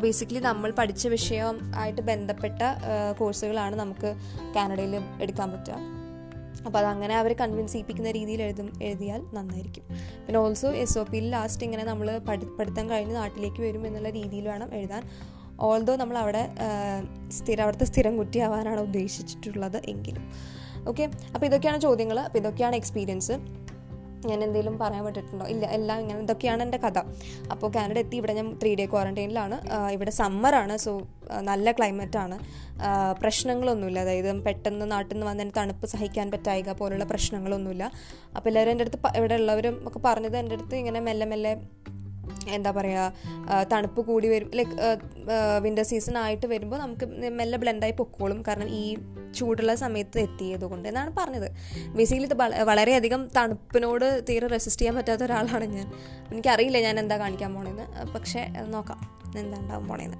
[0.03, 2.61] ബേസിക്കലി നമ്മൾ പഠിച്ച വിഷയം ആയിട്ട് ബന്ധപ്പെട്ട
[3.19, 4.11] കോഴ്സുകളാണ് നമുക്ക്
[4.55, 4.95] കാനഡയിൽ
[5.25, 5.79] എടുക്കാൻ പറ്റുക.
[6.65, 9.85] അപ്പോൾ അതങ്ങനെ അവർ കൺവിൻസ് ചെയ്യിപ്പിക്കുന്ന രീതിയിൽ എഴുതും എഴുതിയാൽ നന്നായിരിക്കും.
[10.25, 14.47] പിന്നെ ഓൾസോ എസ് ഒ പിയിൽ ലാസ്റ്റ് ഇങ്ങനെ നമ്മൾ പഠി പഠിത്തം കഴിഞ്ഞ് നാട്ടിലേക്ക് വരും എന്നുള്ള രീതിയിൽ
[14.51, 15.03] വേണം എഴുതാൻ.
[15.67, 16.43] ഓൾദോ നമ്മൾ അവിടെ
[17.37, 20.23] സ്ഥിരം അവിടുത്തെ സ്ഥിരം കുറ്റിയാവാനാണ് ഉദ്ദേശിച്ചിട്ടുള്ളത് എങ്കിലും.
[20.89, 23.35] ഓക്കെ അപ്പോൾ ഇതൊക്കെയാണ് ചോദ്യങ്ങൾ അപ്പോൾ ഇതൊക്കെയാണ് എക്സ്പീരിയൻസ്
[24.31, 26.99] ഞാൻ എന്തെങ്കിലും പറയാൻ പറ്റിയിട്ടുണ്ടോ ഇല്ല എല്ലാം ഇങ്ങനെ ഇതൊക്കെയാണ് എന്റെ കഥ.
[27.53, 29.57] അപ്പോൾ കാനഡ എത്തി ഇവിടെ ഞാൻ ത്രീ ഡേ ക്വാറന്റൈനിലാണ്
[29.95, 30.93] ഇവിടെ സമ്മറാണ് സോ
[31.49, 32.37] നല്ല ക്ലൈമറ്റാണ്
[33.23, 33.99] പ്രശ്നങ്ങളൊന്നുമില്ല.
[34.05, 37.83] അതായത് പെട്ടെന്ന് നാട്ടിൽ നിന്ന് വന്നതിന് തണുപ്പ് സഹിക്കാൻ പറ്റായിക പോലുള്ള പ്രശ്നങ്ങളൊന്നുമില്ല.
[38.37, 41.53] അപ്പോൾ എല്ലാവരും എന്റെ അടുത്ത് ഇവിടെ ഉള്ളവരും ഒക്കെ പറഞ്ഞത് എന്റെ അടുത്ത് ഇങ്ങനെ മെല്ലെ മെല്ലെ
[42.57, 44.75] എന്താ പറയുക തണുപ്പ് കൂടി വരും ലൈക്ക്
[45.65, 47.05] വിന്റർ സീസൺ ആയിട്ട് വരുമ്പോൾ നമുക്ക്
[47.39, 48.39] മെല്ലെ ബ്ലെൻഡായി പൊക്കോളും.
[48.47, 48.83] കാരണം ഈ
[49.37, 51.47] ചൂടുള്ള സമയത്ത് എത്തിയതുകൊണ്ട് എന്നാണ് പറഞ്ഞത്.
[51.97, 52.35] ബേസിക്കലി ഇത്
[52.71, 55.87] വളരെയധികം തണുപ്പിനോട് തീരെ റെസിസ്റ്റ് ചെയ്യാൻ പറ്റാത്ത ഒരാളാണ് ഞാൻ.
[56.31, 57.87] എനിക്കറിയില്ല ഞാൻ എന്താ കാണിക്കാൻ പോണേന്ന്.
[58.15, 58.43] പക്ഷേ
[58.75, 59.01] നോക്കാം
[59.41, 60.19] എന്താ ഉണ്ടാവും പോണേന്ന്.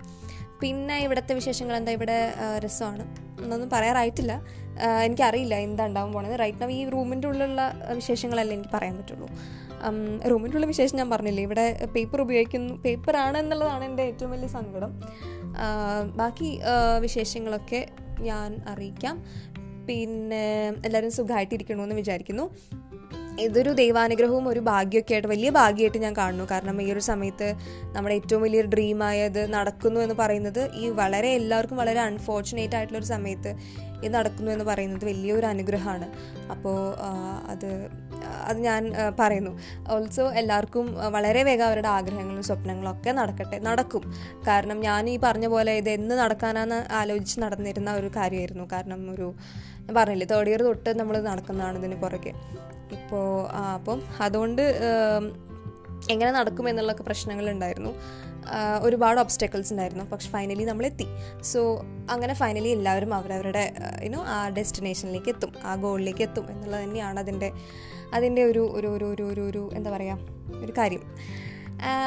[0.62, 1.92] പിന്നെ ഇവിടുത്തെ വിശേഷങ്ങൾ എന്താ?
[1.98, 2.18] ഇവിടെ
[2.66, 3.06] രസമാണ്.
[3.44, 4.34] എന്നൊന്നും പറയാറായിട്ടില്ല.
[5.06, 7.64] എനിക്കറിയില്ല എന്താ ഉണ്ടാവും പോണത് റൈറ്റ് നൗ ഈ റൂമിന്റെ ഉള്ളിലുള്ള
[8.00, 9.28] വിശേഷങ്ങളല്ലേ എനിക്ക് പറയാൻ പറ്റുള്ളൂ.
[10.30, 11.44] റൂമിന്റെ ഉള്ള വിശേഷം ഞാൻ പറഞ്ഞില്ലേ?
[11.44, 15.02] ഇവിടെ പേപ്പർ ഉപയോഗിക്കുന്നു പേപ്പറാണ് എന്നുള്ളതാണ് എന്റെ ഏറ്റവും വലിയ സങ്കടം.
[16.16, 16.60] ബാക്കി
[17.00, 19.24] വിശേഷങ്ങളൊക്കെ ഞാൻ അറിയിക്കാം.
[19.88, 22.56] പിന്നെ എല്ലാവരും സുഖമായിട്ടിരിക്കണമെന്ന് വിചാരിക്കുന്നു.
[23.40, 26.48] ഇതൊരു ദൈവാനുഗ്രഹവും ഒരു ഭാഗ്യമൊക്കെ ആയിട്ട് വലിയ ഭാഗ്യമായിട്ട് ഞാൻ കാണുന്നു.
[26.52, 27.56] കാരണം ഈ ഒരു സമയത്ത്
[27.86, 33.56] നമ്മുടെ ഏറ്റവും വലിയൊരു ഡ്രീമായത് നടക്കുന്നു എന്ന് പറയുന്നത് ഈ വളരെ എല്ലാവർക്കും വളരെ അൺഫോർച്ചുനേറ്റ് ആയിട്ടുള്ള ഒരു സമയത്ത്
[34.04, 36.08] ഇത് നടക്കുന്നു എന്ന് പറയുന്നത് വലിയൊരു അനുഗ്രഹമാണ്.
[36.52, 36.96] അപ്പോൾ
[37.48, 37.90] അത്
[38.46, 39.60] അത് ഞാൻ പറയുന്നു.
[39.90, 44.14] ഓൾസോ എല്ലാവർക്കും വളരെ വേഗം അവരുടെ ആഗ്രഹങ്ങളും സ്വപ്നങ്ങളും ഒക്കെ നടക്കട്ടെ നടക്കും.
[44.48, 48.68] കാരണം ഞാൻ ഈ പറഞ്ഞ പോലെ ഇത് എന്ന് നടക്കാനാന്ന് ആലോചിച്ച് നടന്നിരുന്ന ഒരു കാര്യമായിരുന്നു.
[48.72, 49.34] കാരണം ഒരു
[49.86, 52.34] ഞാൻ പറഞ്ഞില്ലേ തേർഡ് ഇയർ തൊട്ട് നമ്മൾ നടക്കുന്നതാണ് ഇതിന് പുറകെ.
[52.92, 54.62] ഇപ്പോൾ അപ്പം അതുകൊണ്ട്
[56.10, 57.94] എങ്ങനെ നടക്കും എന്നുള്ളൊക്കെ പ്രശ്നങ്ങളുണ്ടായിരുന്നു.
[58.82, 60.04] ഒരുപാട് ഒബ്സ്റ്റക്കിൾസ് ഉണ്ടായിരുന്നു.
[60.04, 61.08] പക്ഷെ ഫൈനലി നമ്മൾ എത്തി
[61.42, 63.74] സോ അങ്ങനെ ഫൈനലി എല്ലാവരും അവരവരുടെ
[64.04, 67.52] യുനോ ആ ഡെസ്റ്റിനേഷനിലേക്ക് എത്തും ആ ഗോളിലേക്ക് എത്തും എന്നുള്ളത് തന്നെയാണ് അതിന്റെ
[68.14, 70.18] അതിന്റെ ഒരു ഒരു ഒരു ഒരു ഒരു ഒരു എന്താ പറയുക
[70.64, 71.04] ഒരു കാര്യം.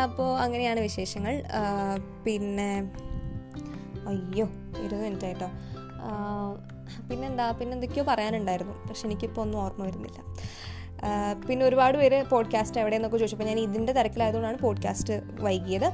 [0.03, 1.43] അപ്പോൾ അങ്ങനെയാണ് വിശേഷങ്ങൾ.
[2.24, 2.93] പിന്നെ
[4.09, 4.47] അയ്യോ
[4.85, 5.49] ഇരുപത് മിനിറ്റ് ആയിട്ടോ.
[7.09, 8.89] പിന്നെന്താ പിന്നെ എന്തൊക്കെയോ പറയാനുണ്ടായിരുന്നു.
[8.89, 10.37] പക്ഷെ എനിക്കിപ്പോൾ ഒന്നും ഓർമ്മ വരുന്നില്ല.
[11.49, 15.87] പിന്നെ ഒരുപാട് പേര് പോഡ്കാസ്റ്റ് എവിടെയെന്നൊക്കെ ചോദിച്ചപ്പോൾ ഞാൻ ഇതിന്റെ തിരക്കിലായതുകൊണ്ടാണ് പോഡ്കാസ്റ്റ് വൈകിയത്.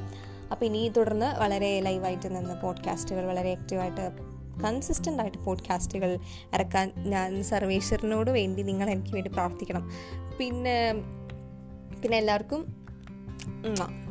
[0.51, 4.33] അപ്പോൾ ഇനി തുടർന്ന് വളരെ ലൈവായിട്ട് നിന്ന് പോഡ്കാസ്റ്റുകൾ വളരെ ആക്റ്റീവായിട്ട്
[4.63, 6.17] കൺസിസ്റ്റന്റ് ആയിട്ട് പോഡ്കാസ്റ്റുകൾ
[6.53, 9.91] ഇറക്കാൻ ഞാൻ സർവേശ്വരനോട് വേണ്ടി നിങ്ങൾ എനിക്ക് വേണ്ടി പ്രാർത്ഥിക്കണം.
[10.39, 10.93] പിന്നെ
[12.01, 12.61] പിന്നെ എല്ലാവർക്കും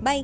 [0.05, 0.23] ബൈ